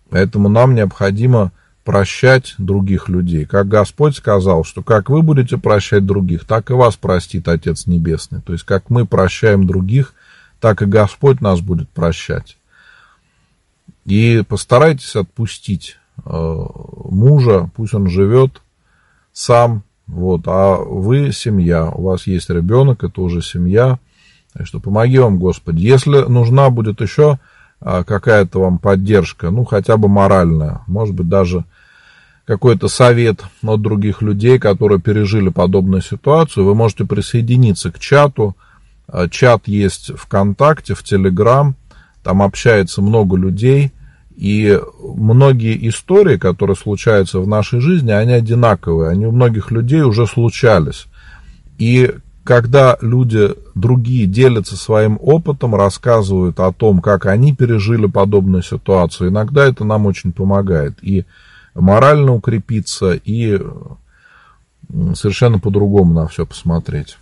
Поэтому 0.10 0.48
нам 0.48 0.76
необходимо 0.76 1.52
прощать 1.84 2.56
других 2.58 3.10
людей. 3.10 3.44
Как 3.44 3.68
Господь 3.68 4.16
сказал, 4.16 4.64
что 4.64 4.82
как 4.82 5.10
вы 5.10 5.24
будете 5.24 5.58
прощать 5.58 6.06
других, 6.06 6.46
так 6.46 6.72
и 6.72 6.74
вас 6.74 6.96
простит 6.96 7.50
Отец 7.50 7.86
Небесный. 7.86 8.42
То 8.42 8.54
есть, 8.54 8.64
как 8.64 8.90
мы 8.90 9.06
прощаем 9.06 9.68
других, 9.68 10.14
так 10.62 10.82
и 10.82 10.86
Господь 10.86 11.42
нас 11.42 11.60
будет 11.60 11.90
прощать. 11.90 12.56
И 14.06 14.42
постарайтесь 14.48 15.18
отпустить 15.18 15.98
э, 16.26 16.30
мужа, 16.32 17.70
пусть 17.76 17.94
он 17.94 18.10
живет 18.10 18.62
сам, 19.34 19.84
вот, 20.14 20.42
а 20.46 20.78
вы 20.78 21.32
семья, 21.32 21.90
у 21.90 22.04
вас 22.04 22.28
есть 22.28 22.50
ребенок, 22.50 23.04
это 23.04 23.22
уже 23.22 23.42
семья, 23.42 23.98
так 24.54 24.68
что 24.68 24.80
помоги 24.80 25.18
вам, 25.18 25.40
Господи. 25.40 25.80
Если 25.82 26.20
нужна 26.30 26.70
будет 26.70 27.02
еще 27.02 27.40
э, 27.82 28.04
какая-то 28.06 28.60
вам 28.60 28.78
поддержка, 28.78 29.50
ну, 29.50 29.66
хотя 29.66 29.98
бы 29.98 30.08
моральная, 30.08 30.82
может 30.86 31.16
быть, 31.16 31.28
даже 31.28 31.66
какой-то 32.46 32.90
совет 32.90 33.44
от 33.64 33.82
других 33.82 34.22
людей, 34.22 34.60
которые 34.60 35.02
пережили 35.02 35.50
подобную 35.50 36.04
ситуацию, 36.04 36.66
вы 36.66 36.76
можете 36.76 37.06
присоединиться 37.06 37.92
к 37.92 37.98
чату. 37.98 38.56
Э, 39.08 39.28
чат 39.32 39.68
есть 39.68 40.12
ВКонтакте, 40.16 40.94
в 40.94 41.02
Телеграм, 41.02 41.76
там 42.22 42.44
общается 42.44 43.02
много 43.02 43.36
людей, 43.36 43.92
и 44.36 44.80
многие 45.02 45.88
истории, 45.90 46.38
которые 46.38 46.76
случаются 46.76 47.40
в 47.40 47.48
нашей 47.48 47.80
жизни, 47.80 48.12
они 48.12 48.34
одинаковые, 48.34 49.10
они 49.10 49.26
у 49.26 49.32
многих 49.32 49.72
людей 49.72 50.02
уже 50.02 50.28
случались. 50.28 51.08
И 51.78 52.14
когда 52.44 52.98
люди 53.02 53.52
другие 53.74 54.26
делятся 54.26 54.76
своим 54.76 55.18
опытом, 55.22 55.76
рассказывают 55.76 56.60
о 56.60 56.72
том, 56.74 57.02
как 57.02 57.26
они 57.26 57.56
пережили 57.56 58.06
подобную 58.06 58.64
ситуацию, 58.64 59.30
иногда 59.30 59.66
это 59.66 59.86
нам 59.86 60.06
очень 60.06 60.34
помогает. 60.34 60.96
И 61.02 61.26
морально 61.74 62.34
укрепиться, 62.34 63.14
и 63.14 63.60
совершенно 65.16 65.60
по-другому 65.60 66.14
на 66.14 66.28
все 66.28 66.46
посмотреть. 66.46 67.18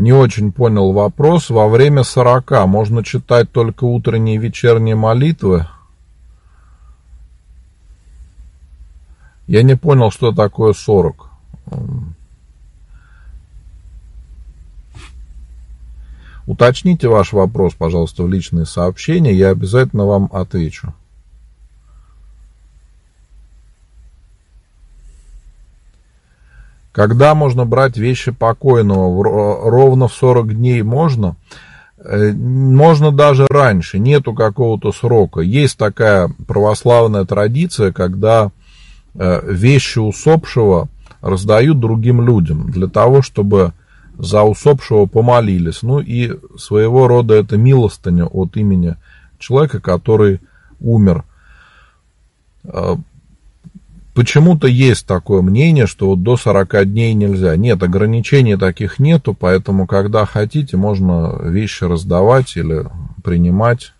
Не 0.00 0.14
очень 0.14 0.50
понял 0.50 0.92
вопрос. 0.92 1.50
Во 1.50 1.68
время 1.68 2.04
сорока 2.04 2.66
можно 2.66 3.04
читать 3.04 3.52
только 3.52 3.84
утренние 3.84 4.36
и 4.36 4.38
вечерние 4.38 4.94
молитвы? 4.94 5.66
Я 9.46 9.62
не 9.62 9.76
понял, 9.76 10.10
что 10.10 10.32
такое 10.32 10.72
сорок. 10.72 11.26
Уточните 16.46 17.06
ваш 17.06 17.34
вопрос, 17.34 17.74
пожалуйста, 17.74 18.22
в 18.22 18.28
личные 18.30 18.64
сообщения, 18.64 19.34
я 19.34 19.50
обязательно 19.50 20.06
вам 20.06 20.30
отвечу. 20.32 20.94
Когда 27.00 27.34
можно 27.34 27.64
брать 27.64 27.96
вещи 27.96 28.30
покойного? 28.30 29.24
Ровно 29.70 30.06
в 30.06 30.12
40 30.12 30.54
дней 30.54 30.82
можно? 30.82 31.34
Э, 31.96 32.30
можно 32.30 33.10
даже 33.10 33.46
раньше, 33.48 33.98
нету 33.98 34.34
какого-то 34.34 34.92
срока. 34.92 35.40
Есть 35.40 35.78
такая 35.78 36.28
православная 36.46 37.24
традиция, 37.24 37.90
когда 37.90 38.50
э, 39.14 39.40
вещи 39.50 39.98
усопшего 39.98 40.90
раздают 41.22 41.80
другим 41.80 42.20
людям 42.20 42.70
для 42.70 42.86
того, 42.86 43.22
чтобы 43.22 43.72
за 44.18 44.42
усопшего 44.42 45.06
помолились. 45.06 45.80
Ну 45.80 46.00
и 46.00 46.32
своего 46.58 47.08
рода 47.08 47.32
это 47.32 47.56
милостыня 47.56 48.26
от 48.26 48.58
имени 48.58 48.96
человека, 49.38 49.80
который 49.80 50.40
умер. 50.80 51.24
Почему-то 54.20 54.66
есть 54.66 55.06
такое 55.06 55.40
мнение, 55.40 55.86
что 55.86 56.08
вот 56.08 56.22
до 56.22 56.36
40 56.36 56.92
дней 56.92 57.14
нельзя. 57.14 57.56
Нет, 57.56 57.82
ограничений 57.82 58.54
таких 58.58 58.98
нету, 58.98 59.32
поэтому 59.32 59.86
когда 59.86 60.26
хотите, 60.26 60.76
можно 60.76 61.38
вещи 61.42 61.84
раздавать 61.84 62.54
или 62.54 62.84
принимать. 63.24 63.94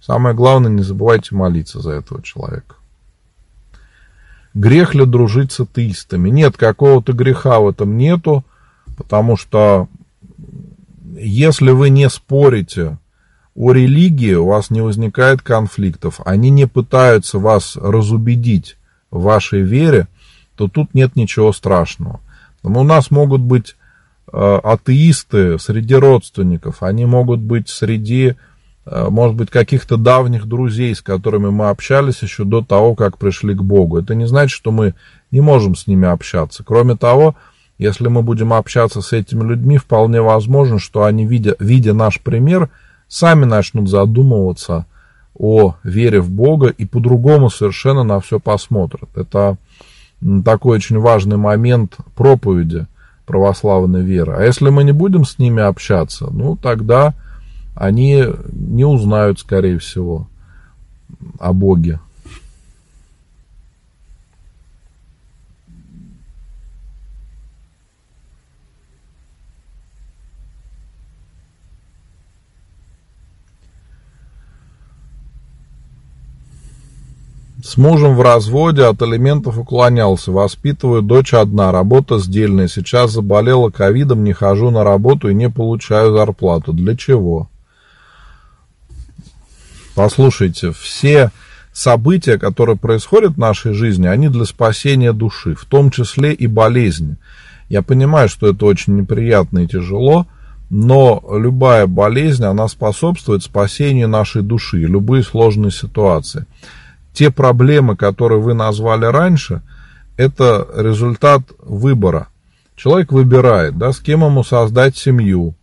Самое 0.00 0.34
главное, 0.34 0.72
не 0.72 0.82
забывайте 0.82 1.32
молиться 1.32 1.78
за 1.78 1.92
этого 1.92 2.24
человека. 2.24 2.74
Грех 4.52 4.96
ли 4.96 5.06
дружить 5.06 5.52
с 5.52 5.60
атеистами? 5.60 6.30
Нет, 6.30 6.56
какого-то 6.56 7.12
греха 7.12 7.60
в 7.60 7.68
этом 7.68 7.96
нету, 7.96 8.44
потому 8.96 9.36
что 9.36 9.86
если 11.16 11.70
вы 11.70 11.90
не 11.90 12.10
спорите 12.10 12.98
о 13.54 13.70
религии, 13.70 14.34
у 14.34 14.46
вас 14.46 14.70
не 14.70 14.80
возникает 14.80 15.40
конфликтов, 15.40 16.20
они 16.24 16.50
не 16.50 16.66
пытаются 16.66 17.38
вас 17.38 17.76
разубедить 17.76 18.76
вашей 19.18 19.62
вере, 19.62 20.08
то 20.56 20.68
тут 20.68 20.94
нет 20.94 21.16
ничего 21.16 21.52
страшного. 21.52 22.20
Но 22.62 22.80
у 22.80 22.84
нас 22.84 23.10
могут 23.10 23.40
быть 23.40 23.76
э, 24.32 24.60
атеисты 24.62 25.58
среди 25.58 25.94
родственников, 25.94 26.82
они 26.82 27.04
могут 27.04 27.40
быть 27.40 27.68
среди, 27.68 28.36
э, 28.86 29.06
может 29.10 29.36
быть, 29.36 29.50
каких-то 29.50 29.96
давних 29.96 30.46
друзей, 30.46 30.94
с 30.94 31.02
которыми 31.02 31.50
мы 31.50 31.68
общались 31.68 32.22
еще 32.22 32.44
до 32.44 32.62
того, 32.62 32.94
как 32.94 33.18
пришли 33.18 33.54
к 33.54 33.62
Богу. 33.62 33.98
Это 33.98 34.14
не 34.14 34.26
значит, 34.26 34.56
что 34.56 34.70
мы 34.70 34.94
не 35.30 35.40
можем 35.40 35.74
с 35.74 35.86
ними 35.86 36.08
общаться. 36.08 36.64
Кроме 36.64 36.96
того, 36.96 37.34
если 37.78 38.08
мы 38.08 38.22
будем 38.22 38.52
общаться 38.52 39.02
с 39.02 39.12
этими 39.12 39.42
людьми, 39.42 39.78
вполне 39.78 40.22
возможно, 40.22 40.78
что 40.78 41.04
они, 41.04 41.26
видя, 41.26 41.56
видя 41.58 41.92
наш 41.92 42.20
пример, 42.20 42.70
сами 43.08 43.44
начнут 43.44 43.88
задумываться 43.88 44.86
о 45.36 45.74
вере 45.82 46.20
в 46.20 46.30
Бога 46.30 46.68
и 46.68 46.84
по-другому 46.84 47.50
совершенно 47.50 48.04
на 48.04 48.20
все 48.20 48.38
посмотрят. 48.38 49.08
Это 49.16 49.56
такой 50.44 50.76
очень 50.76 50.98
важный 50.98 51.36
момент 51.36 51.96
проповеди 52.14 52.86
православной 53.26 54.02
веры. 54.02 54.34
А 54.36 54.42
если 54.42 54.70
мы 54.70 54.84
не 54.84 54.92
будем 54.92 55.24
с 55.24 55.38
ними 55.38 55.62
общаться, 55.62 56.28
ну 56.30 56.56
тогда 56.56 57.14
они 57.74 58.24
не 58.52 58.84
узнают, 58.84 59.40
скорее 59.40 59.78
всего, 59.78 60.28
о 61.38 61.52
Боге. 61.52 62.00
С 77.74 77.76
мужем 77.76 78.14
в 78.14 78.20
разводе, 78.20 78.84
от 78.84 79.02
элементов 79.02 79.58
уклонялся. 79.58 80.30
Воспитываю 80.30 81.02
дочь 81.02 81.34
одна, 81.34 81.72
работа 81.72 82.20
сдельная. 82.20 82.68
Сейчас 82.68 83.10
заболела 83.10 83.70
ковидом, 83.70 84.22
не 84.22 84.32
хожу 84.32 84.70
на 84.70 84.84
работу 84.84 85.28
и 85.28 85.34
не 85.34 85.50
получаю 85.50 86.16
зарплату. 86.16 86.72
Для 86.72 86.96
чего? 86.96 87.50
Послушайте, 89.96 90.70
все 90.70 91.32
события, 91.72 92.38
которые 92.38 92.76
происходят 92.76 93.32
в 93.32 93.38
нашей 93.38 93.72
жизни, 93.72 94.06
они 94.06 94.28
для 94.28 94.44
спасения 94.44 95.12
души, 95.12 95.56
в 95.56 95.64
том 95.64 95.90
числе 95.90 96.32
и 96.32 96.46
болезни. 96.46 97.16
Я 97.68 97.82
понимаю, 97.82 98.28
что 98.28 98.46
это 98.46 98.66
очень 98.66 98.94
неприятно 98.94 99.64
и 99.64 99.66
тяжело, 99.66 100.28
но 100.70 101.20
любая 101.28 101.88
болезнь, 101.88 102.44
она 102.44 102.68
способствует 102.68 103.42
спасению 103.42 104.06
нашей 104.06 104.42
души, 104.42 104.78
любые 104.78 105.24
сложные 105.24 105.72
ситуации 105.72 106.46
те 107.14 107.30
проблемы, 107.30 107.96
которые 107.96 108.40
вы 108.40 108.54
назвали 108.54 109.06
раньше, 109.06 109.62
это 110.16 110.66
результат 110.76 111.42
выбора. 111.60 112.28
Человек 112.76 113.12
выбирает, 113.12 113.78
да, 113.78 113.92
с 113.92 114.00
кем 114.00 114.24
ему 114.24 114.42
создать 114.42 114.96
семью, 114.96 115.54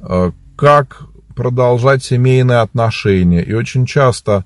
э, 0.00 0.32
как 0.54 1.02
продолжать 1.34 2.04
семейные 2.04 2.58
отношения. 2.58 3.42
И 3.42 3.54
очень 3.54 3.86
часто 3.86 4.44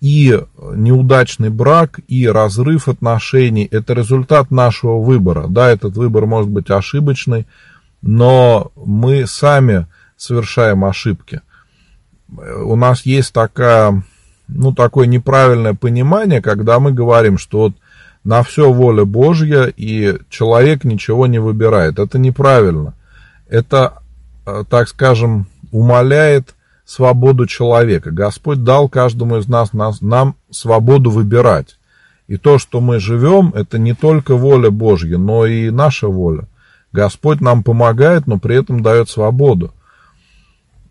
и 0.00 0.40
неудачный 0.58 1.50
брак, 1.50 2.00
и 2.08 2.26
разрыв 2.28 2.88
отношений– 2.88 3.66
это 3.70 3.94
результат 3.94 4.50
нашего 4.50 4.98
выбора. 4.98 5.46
Да, 5.48 5.70
этот 5.70 5.96
выбор 5.96 6.26
может 6.26 6.50
быть 6.50 6.70
ошибочный, 6.70 7.46
но 8.02 8.72
мы 8.76 9.26
сами 9.26 9.86
совершаем 10.16 10.84
ошибки. 10.84 11.40
У 12.28 12.76
нас 12.76 13.06
есть 13.06 13.32
такая 13.32 14.02
ну, 14.48 14.72
такое 14.72 15.06
неправильное 15.06 15.74
понимание, 15.74 16.40
когда 16.40 16.78
мы 16.78 16.92
говорим, 16.92 17.38
что 17.38 17.58
вот 17.58 17.72
на 18.24 18.42
все 18.42 18.72
воля 18.72 19.04
Божья, 19.04 19.72
и 19.76 20.18
человек 20.30 20.84
ничего 20.84 21.26
не 21.26 21.38
выбирает. 21.38 21.98
Это 21.98 22.18
неправильно. 22.18 22.94
Это, 23.48 24.02
э, 24.46 24.64
так 24.68 24.88
скажем, 24.88 25.46
умаляет 25.70 26.54
свободу 26.84 27.46
человека. 27.46 28.10
Господь 28.10 28.64
дал 28.64 28.88
каждому 28.88 29.38
из 29.38 29.48
нас, 29.48 29.72
нас 29.72 30.00
нам 30.00 30.36
свободу 30.50 31.10
выбирать. 31.10 31.78
И 32.28 32.36
то, 32.36 32.58
что 32.58 32.80
мы 32.80 32.98
живем, 32.98 33.52
это 33.54 33.78
не 33.78 33.94
только 33.94 34.34
воля 34.34 34.70
Божья, 34.70 35.18
но 35.18 35.46
и 35.46 35.70
наша 35.70 36.08
воля. 36.08 36.48
Господь 36.92 37.40
нам 37.40 37.62
помогает, 37.62 38.26
но 38.26 38.38
при 38.38 38.56
этом 38.56 38.82
дает 38.82 39.08
свободу. 39.08 39.72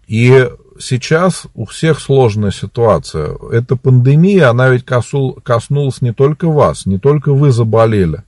И 0.07 0.49
сейчас 0.79 1.47
у 1.53 1.65
всех 1.65 1.99
сложная 1.99 2.51
ситуация. 2.51 3.37
Эта 3.51 3.75
пандемия, 3.75 4.49
она 4.49 4.69
ведь 4.69 4.85
коснулась 4.85 6.01
не 6.01 6.13
только 6.13 6.49
вас, 6.49 6.85
не 6.85 6.99
только 6.99 7.33
вы 7.33 7.51
заболели. 7.51 8.23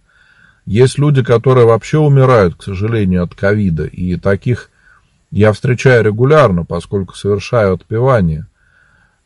Есть 0.65 0.97
люди, 0.97 1.23
которые 1.23 1.65
вообще 1.65 1.97
умирают, 1.97 2.55
к 2.55 2.63
сожалению, 2.63 3.23
от 3.23 3.35
ковида. 3.35 3.85
И 3.85 4.17
таких 4.17 4.69
я 5.31 5.53
встречаю 5.53 6.03
регулярно, 6.03 6.65
поскольку 6.65 7.15
совершаю 7.15 7.75
отпевание. 7.75 8.47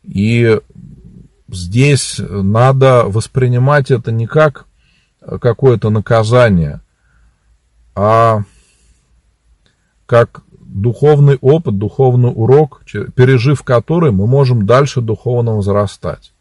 И 0.04 0.60
здесь 1.48 2.20
надо 2.20 3.04
воспринимать 3.06 3.92
это 3.92 4.12
не 4.12 4.28
как 4.28 4.66
какое-то 5.42 5.90
наказание, 5.90 6.82
а 7.96 8.42
как 10.06 10.42
духовный 10.72 11.38
опыт, 11.42 11.78
духовный 11.78 12.32
урок, 12.34 12.82
пережив 13.16 13.64
который, 13.64 14.12
мы 14.12 14.26
можем 14.28 14.66
дальше 14.66 15.02
духовно 15.02 15.56
возрастать. 15.56 16.32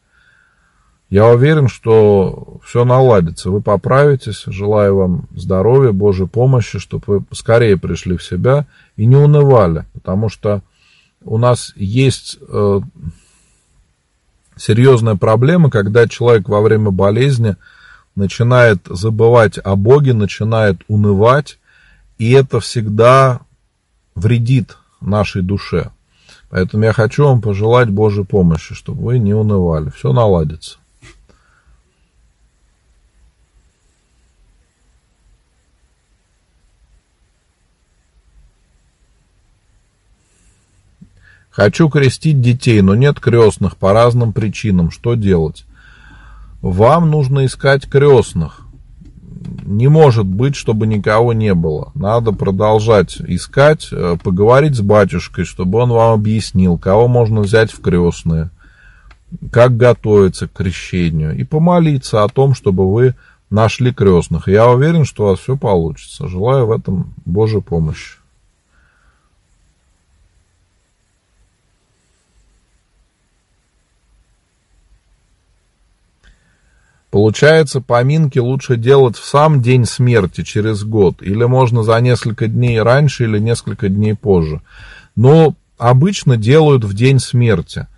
Я 1.09 1.27
уверен, 1.27 1.67
что 1.67 2.61
все 2.65 2.85
наладится, 2.85 3.51
вы 3.51 3.61
поправитесь. 3.61 4.45
Желаю 4.47 4.97
вам 4.97 5.29
здоровья, 5.35 5.91
Божьей 5.91 6.29
помощи, 6.29 6.79
чтобы 6.79 7.03
вы 7.07 7.25
скорее 7.33 7.77
пришли 7.77 8.17
в 8.17 8.23
себя 8.23 8.67
и 8.97 9.07
не 9.07 9.17
унывали, 9.17 9.87
потому 9.93 10.29
что 10.29 10.63
у 11.25 11.37
нас 11.37 11.73
есть 11.75 12.39
э, 12.49 12.81
серьезная 14.57 15.17
проблема, 15.17 15.69
когда 15.69 16.07
человек 16.07 16.49
во 16.49 16.61
время 16.61 16.93
болезни 16.93 17.57
начинает 18.15 18.79
забывать 18.87 19.59
о 19.59 19.75
Боге, 19.75 20.15
начинает 20.15 20.83
унывать, 20.87 21.59
и 22.19 22.31
это 22.33 22.61
всегда 22.61 23.41
вредит 24.21 24.77
нашей 25.01 25.43
душе. 25.43 25.91
Поэтому 26.51 26.85
я 26.85 26.93
хочу 26.93 27.25
вам 27.25 27.41
пожелать 27.41 27.89
Божьей 27.89 28.25
помощи, 28.25 28.75
чтобы 28.75 29.03
вы 29.03 29.19
не 29.19 29.35
унывали. 29.35 29.91
Все 29.91 30.13
наладится. 30.13 30.79
Хочу 41.51 41.89
крестить 41.89 42.41
детей, 42.41 42.81
но 42.81 42.95
нет 42.95 43.21
крестных 43.21 43.77
по 43.77 43.93
разным 43.93 44.33
причинам. 44.33 44.91
Что 44.91 45.15
делать? 45.15 45.65
Вам 46.63 47.11
нужно 47.11 47.45
искать 47.47 47.89
крестных 47.89 48.70
не 49.71 49.89
может 49.89 50.27
быть, 50.27 50.57
чтобы 50.57 50.87
никого 50.87 51.33
не 51.33 51.55
было. 51.55 51.93
Надо 51.95 52.33
продолжать 52.33 53.17
искать, 53.21 53.89
э, 53.93 54.17
поговорить 54.23 54.75
с 54.75 54.81
батюшкой, 54.81 55.45
чтобы 55.45 55.79
он 55.79 55.91
вам 55.91 56.13
объяснил, 56.13 56.77
кого 56.77 57.07
можно 57.07 57.41
взять 57.41 57.71
в 57.71 57.81
крестные, 57.81 58.51
как 59.53 59.77
готовиться 59.77 60.49
к 60.49 60.53
крещению, 60.53 61.37
и 61.37 61.45
помолиться 61.45 62.25
о 62.25 62.29
том, 62.29 62.55
чтобы 62.55 62.93
вы 62.93 63.15
нашли 63.49 63.93
крестных. 63.93 64.49
Я 64.49 64.69
уверен, 64.69 65.05
что 65.05 65.25
у 65.25 65.27
вас 65.29 65.39
все 65.39 65.57
получится. 65.57 66.29
Желаю 66.29 66.67
в 66.67 66.73
этом 66.73 67.15
Божьей 67.25 67.63
помощи. 67.63 68.20
Получается, 77.11 77.81
поминки 77.81 78.39
лучше 78.39 78.77
делать 78.77 79.17
в 79.17 79.25
сам 79.25 79.61
день 79.61 79.85
смерти, 79.85 80.43
через 80.43 80.85
год, 80.85 81.23
или 81.23 81.45
можно 81.45 81.83
за 81.83 82.01
несколько 82.01 82.47
дней 82.47 82.81
раньше 82.81 83.25
или 83.25 83.39
несколько 83.39 83.89
дней 83.89 84.15
позже. 84.15 84.63
Но 85.17 85.57
обычно 85.77 86.37
делают 86.37 86.85
в 86.85 86.95
день 86.95 87.19
смерти. 87.19 87.89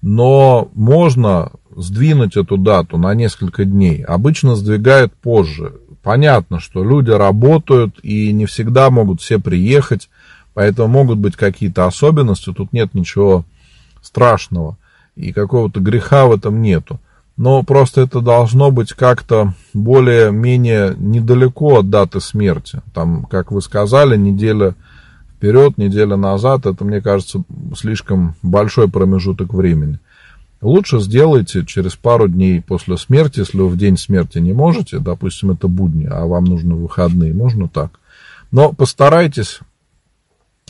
Но 0.00 0.70
можно 0.74 1.52
сдвинуть 1.76 2.36
эту 2.36 2.56
дату 2.56 2.96
на 2.96 3.14
несколько 3.14 3.64
дней. 3.66 4.02
Обычно 4.02 4.56
сдвигают 4.56 5.12
позже. 5.12 5.74
Понятно, 6.02 6.58
что 6.58 6.82
люди 6.82 7.10
работают 7.10 8.00
и 8.02 8.32
не 8.32 8.46
всегда 8.46 8.90
могут 8.90 9.20
все 9.20 9.38
приехать, 9.38 10.08
поэтому 10.54 10.88
могут 10.88 11.18
быть 11.18 11.36
какие-то 11.36 11.86
особенности, 11.86 12.52
тут 12.52 12.72
нет 12.72 12.94
ничего 12.94 13.44
страшного 14.00 14.76
и 15.14 15.32
какого-то 15.32 15.78
греха 15.78 16.26
в 16.26 16.32
этом 16.32 16.62
нету 16.62 16.98
но 17.42 17.64
просто 17.64 18.02
это 18.02 18.20
должно 18.20 18.70
быть 18.70 18.92
как-то 18.92 19.54
более-менее 19.74 20.94
недалеко 20.96 21.80
от 21.80 21.90
даты 21.90 22.20
смерти. 22.20 22.82
Там, 22.94 23.24
как 23.24 23.50
вы 23.50 23.60
сказали, 23.60 24.16
неделя 24.16 24.76
вперед, 25.34 25.76
неделя 25.76 26.14
назад, 26.14 26.66
это, 26.66 26.84
мне 26.84 27.00
кажется, 27.00 27.42
слишком 27.76 28.36
большой 28.42 28.88
промежуток 28.88 29.54
времени. 29.54 29.98
Лучше 30.60 31.00
сделайте 31.00 31.66
через 31.66 31.96
пару 31.96 32.28
дней 32.28 32.62
после 32.62 32.96
смерти, 32.96 33.40
если 33.40 33.58
вы 33.58 33.70
в 33.70 33.76
день 33.76 33.96
смерти 33.96 34.38
не 34.38 34.52
можете, 34.52 35.00
допустим, 35.00 35.50
это 35.50 35.66
будни, 35.66 36.06
а 36.08 36.26
вам 36.26 36.44
нужны 36.44 36.76
выходные, 36.76 37.34
можно 37.34 37.66
так. 37.66 37.98
Но 38.52 38.72
постарайтесь 38.72 39.58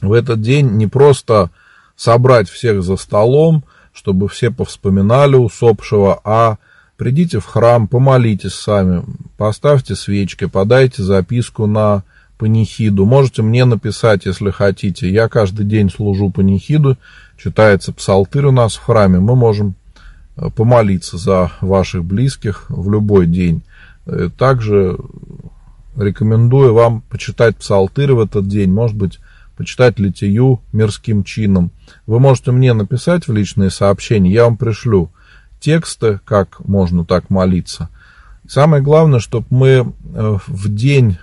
в 0.01 0.11
этот 0.11 0.41
день 0.41 0.71
не 0.71 0.87
просто 0.87 1.51
собрать 1.97 2.49
всех 2.49 2.83
за 2.83 2.97
столом, 2.97 3.63
чтобы 3.93 4.29
все 4.29 4.51
повспоминали 4.51 5.37
усопшего, 5.37 6.21
а 6.25 6.57
придите 6.97 7.39
в 7.39 7.47
храм, 7.47 7.89
помолитесь 7.89 8.55
сами, 8.55 9.03
поставьте 9.37 9.95
свечки, 9.95 10.47
подайте 10.47 11.03
записку 11.03 11.67
на 11.67 12.05
панихиду. 12.39 13.07
Можете 13.07 13.43
мне 13.43 13.65
написать, 13.65 14.27
если 14.27 14.51
хотите. 14.51 15.09
Я 15.09 15.29
каждый 15.29 15.65
день 15.65 15.91
служу 15.91 16.31
панихиду, 16.31 16.97
читается 17.37 17.93
псалтырь 17.93 18.47
у 18.47 18.53
нас 18.53 18.75
в 18.75 18.83
храме. 18.83 19.21
Мы 19.21 19.37
можем 19.37 19.75
э, 20.37 20.51
помолиться 20.51 21.19
за 21.19 21.53
ваших 21.61 22.05
близких 22.05 22.67
в 22.69 22.91
любой 22.91 23.27
день. 23.27 23.63
Э, 24.07 24.29
также 24.37 24.99
рекомендую 25.97 26.75
вам 26.75 27.03
почитать 27.03 27.57
псалтырь 27.57 28.13
в 28.13 28.21
этот 28.21 28.49
день. 28.49 28.73
Может 28.73 28.97
быть, 28.97 29.21
почитать 29.57 29.99
литию 29.99 30.61
мирским 30.73 31.25
чином. 31.25 31.71
Вы 32.07 32.21
можете 32.21 32.53
мне 32.53 32.73
написать 32.73 33.29
в 33.29 33.33
личные 33.33 33.71
сообщения, 33.71 34.33
я 34.33 34.45
вам 34.45 34.57
пришлю 34.57 35.11
тексты, 35.61 36.21
как 36.25 36.61
можно 36.67 37.05
так 37.05 37.31
молиться. 37.31 37.89
Самое 38.49 38.83
главное, 38.83 39.21
чтобы 39.21 39.47
мы 39.51 39.69
э, 39.69 40.39
в 40.47 40.75
день 40.75 41.19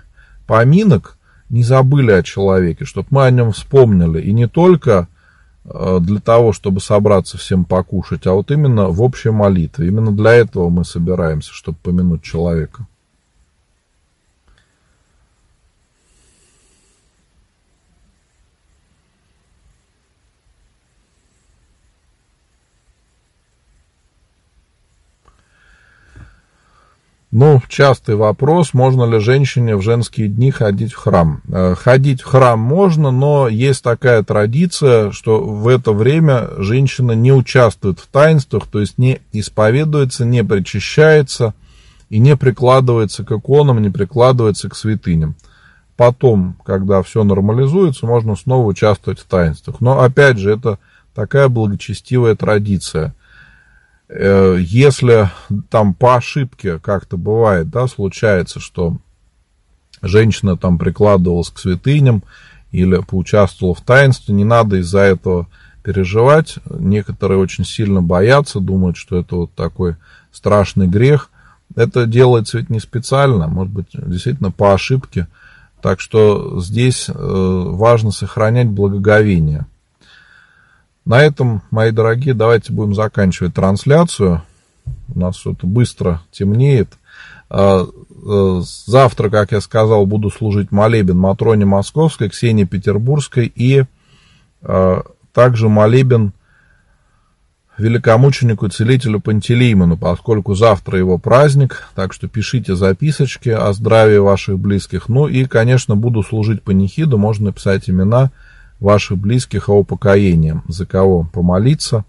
поминок 0.47 1.17
не 1.49 1.63
забыли 1.63 2.11
о 2.11 2.23
человеке, 2.23 2.85
чтобы 2.85 3.07
мы 3.11 3.25
о 3.25 3.31
нем 3.31 3.51
вспомнили. 3.51 4.21
И 4.21 4.31
не 4.31 4.47
только 4.47 5.07
э, 5.65 5.99
для 6.01 6.19
того, 6.19 6.53
чтобы 6.53 6.79
собраться 6.79 7.37
всем 7.37 7.65
покушать, 7.65 8.25
а 8.25 8.33
вот 8.33 8.51
именно 8.51 8.87
в 8.87 9.01
общей 9.01 9.31
молитве. 9.31 9.87
Именно 9.87 10.11
для 10.11 10.33
этого 10.33 10.69
мы 10.69 10.85
собираемся, 10.85 11.53
чтобы 11.53 11.77
помянуть 11.83 12.23
человека. 12.23 12.87
Ну, 27.31 27.61
частый 27.69 28.15
вопрос, 28.15 28.73
можно 28.73 29.03
ли 29.03 29.19
женщине 29.19 29.75
в 29.75 29.83
женские 29.83 30.27
дни 30.27 30.49
ходить 30.49 30.93
в 30.93 30.97
храм. 30.97 31.43
Э, 31.47 31.75
ходить 31.75 32.21
в 32.21 32.25
храм 32.25 32.59
можно, 32.59 33.11
но 33.11 33.47
есть 33.47 33.83
такая 33.83 34.23
традиция, 34.23 35.11
что 35.11 35.39
в 35.39 35.67
это 35.67 35.91
время 35.91 36.49
женщина 36.57 37.11
не 37.11 37.31
участвует 37.31 37.99
в 37.99 38.07
таинствах, 38.07 38.65
то 38.65 38.79
есть 38.79 38.97
не 38.97 39.19
исповедуется, 39.31 40.25
не 40.25 40.43
причащается 40.43 41.53
и 42.09 42.17
не 42.17 42.35
прикладывается 42.35 43.23
к 43.23 43.31
иконам, 43.31 43.79
не 43.79 43.91
прикладывается 43.91 44.67
к 44.67 44.75
святыням. 44.75 45.35
Потом, 45.97 46.55
когда 46.65 47.03
все 47.03 47.23
нормализуется, 47.23 48.07
можно 48.07 48.35
снова 48.35 48.65
участвовать 48.65 49.19
в 49.19 49.25
таинствах. 49.25 49.81
Но 49.81 50.01
опять 50.01 50.39
же, 50.39 50.51
это 50.51 50.79
такая 51.13 51.47
благочестивая 51.47 52.33
традиция– 52.33 53.13
если 54.09 55.29
там 55.69 55.93
по 55.93 56.15
ошибке 56.15 56.79
как-то 56.79 57.15
бывает, 57.15 57.69
да, 57.69 57.87
случается, 57.87 58.59
что 58.59 58.97
женщина 60.01 60.57
там 60.57 60.77
прикладывалась 60.77 61.49
к 61.49 61.59
святыням 61.59 62.23
или 62.71 63.01
поучаствовала 63.01 63.75
в 63.75 63.81
таинстве, 63.81 64.33
не 64.33 64.45
надо 64.45 64.77
из-за 64.77 65.01
этого 65.01 65.47
переживать. 65.83 66.57
Некоторые 66.69 67.39
очень 67.39 67.65
сильно 67.65 68.01
боятся, 68.01 68.59
думают, 68.59 68.97
что 68.97 69.17
это 69.17 69.35
вот 69.35 69.53
такой 69.53 69.95
страшный 70.31 70.87
грех. 70.87 71.29
Это 71.75 72.05
делается 72.05 72.57
ведь 72.57 72.69
не 72.69 72.79
специально, 72.79 73.47
может 73.47 73.73
быть, 73.73 73.87
действительно 73.93 74.51
по 74.51 74.73
ошибке. 74.73 75.27
Так 75.81 75.99
что 75.99 76.59
здесь 76.59 77.09
э, 77.09 77.13
важно 77.13 78.11
сохранять 78.11 78.67
благоговение. 78.67 79.65
На 81.09 81.23
этом, 81.23 81.63
мои 81.71 81.89
дорогие, 81.89 82.35
давайте 82.35 82.71
будем 82.71 82.93
заканчивать 82.93 83.55
трансляцию. 83.55 84.43
У 85.07 85.17
нас 85.19 85.37
что-то 85.37 85.65
быстро 85.65 86.21
темнеет. 86.29 86.99
А, 87.49 87.83
э, 87.83 88.61
завтра, 88.85 89.31
как 89.31 89.51
я 89.51 89.59
сказал, 89.59 90.05
буду 90.05 90.29
служить 90.29 90.71
молебен 90.71 91.17
Матроне 91.17 91.65
Московской, 91.65 92.29
Ксении 92.29 92.63
Петербургской 92.63 93.51
и 93.55 93.85
а, 94.61 95.01
также 95.33 95.67
молебен 95.67 96.31
великомученику 97.79 98.67
и 98.67 98.69
целителю 98.69 99.19
Пантелеймону, 99.19 99.97
поскольку 99.97 100.53
завтра 100.53 100.99
его 100.99 101.17
праздник, 101.17 101.87
так 101.95 102.13
что 102.13 102.27
пишите 102.27 102.75
записочки 102.75 103.49
о 103.49 103.73
здравии 103.73 104.17
ваших 104.17 104.59
близких. 104.59 105.09
Ну 105.09 105.25
и, 105.27 105.45
конечно, 105.45 105.95
буду 105.95 106.21
служить 106.21 106.61
панихиду, 106.61 107.17
можно 107.17 107.45
написать 107.45 107.89
имена 107.89 108.29
ваших 108.79 109.17
близких 109.17 109.69
о 109.69 109.79
упокоении, 109.79 110.61
за 110.67 110.85
кого 110.85 111.29
помолиться. 111.31 112.05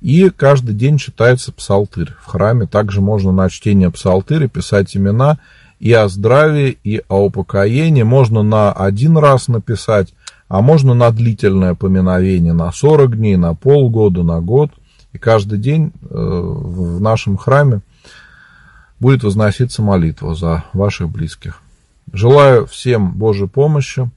И 0.00 0.28
каждый 0.28 0.74
день 0.74 0.98
читается 0.98 1.52
псалтырь. 1.52 2.12
В 2.20 2.26
храме 2.26 2.66
также 2.66 3.00
можно 3.00 3.32
на 3.32 3.48
чтение 3.48 3.90
псалтыря 3.90 4.48
писать 4.48 4.96
имена 4.96 5.38
и 5.80 5.92
о 5.92 6.08
здравии, 6.08 6.78
и 6.84 7.02
о 7.08 7.24
упокоении. 7.24 8.02
Можно 8.02 8.42
на 8.42 8.72
один 8.72 9.16
раз 9.16 9.48
написать, 9.48 10.12
а 10.48 10.60
можно 10.60 10.92
на 10.94 11.10
длительное 11.10 11.74
поминовение, 11.74 12.52
на 12.52 12.70
40 12.70 13.16
дней, 13.16 13.36
на 13.36 13.54
полгода, 13.54 14.22
на 14.22 14.40
год– 14.40 14.70
и 15.14 15.18
каждый 15.18 15.58
день 15.58 15.92
э, 16.02 16.06
в 16.10 17.00
нашем 17.00 17.38
храме 17.38 17.80
будет 18.98 19.22
возноситься 19.22 19.80
молитва 19.80 20.34
за 20.34 20.64
ваших 20.72 21.08
близких. 21.08 21.62
Желаю 22.12 22.66
всем 22.66 23.12
Божьей 23.12 23.46
помощи. 23.46 24.10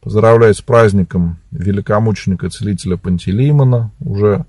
Поздравляю 0.00 0.54
с 0.54 0.60
праздником 0.60 1.38
великомученика 1.50 2.50
целителя 2.50 2.96
Пантелеймона, 2.96 3.90
уже 4.00 4.44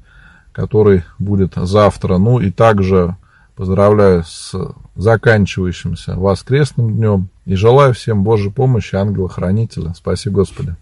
который 0.51 1.03
будет 1.17 1.53
завтра. 1.55 2.17
Ну 2.17 2.39
и 2.39 2.51
также 2.51 3.15
поздравляю 3.55 4.23
с 4.23 4.53
заканчивающимся 4.95 6.15
воскресным 6.15 6.95
днем. 6.95 7.29
И 7.45 7.55
желаю 7.55 7.93
всем 7.93 8.23
Божьей 8.23 8.51
помощи, 8.51 8.95
ангела-хранителя. 8.95 9.93
Спаси 9.93 10.29
Господи. 10.29 10.75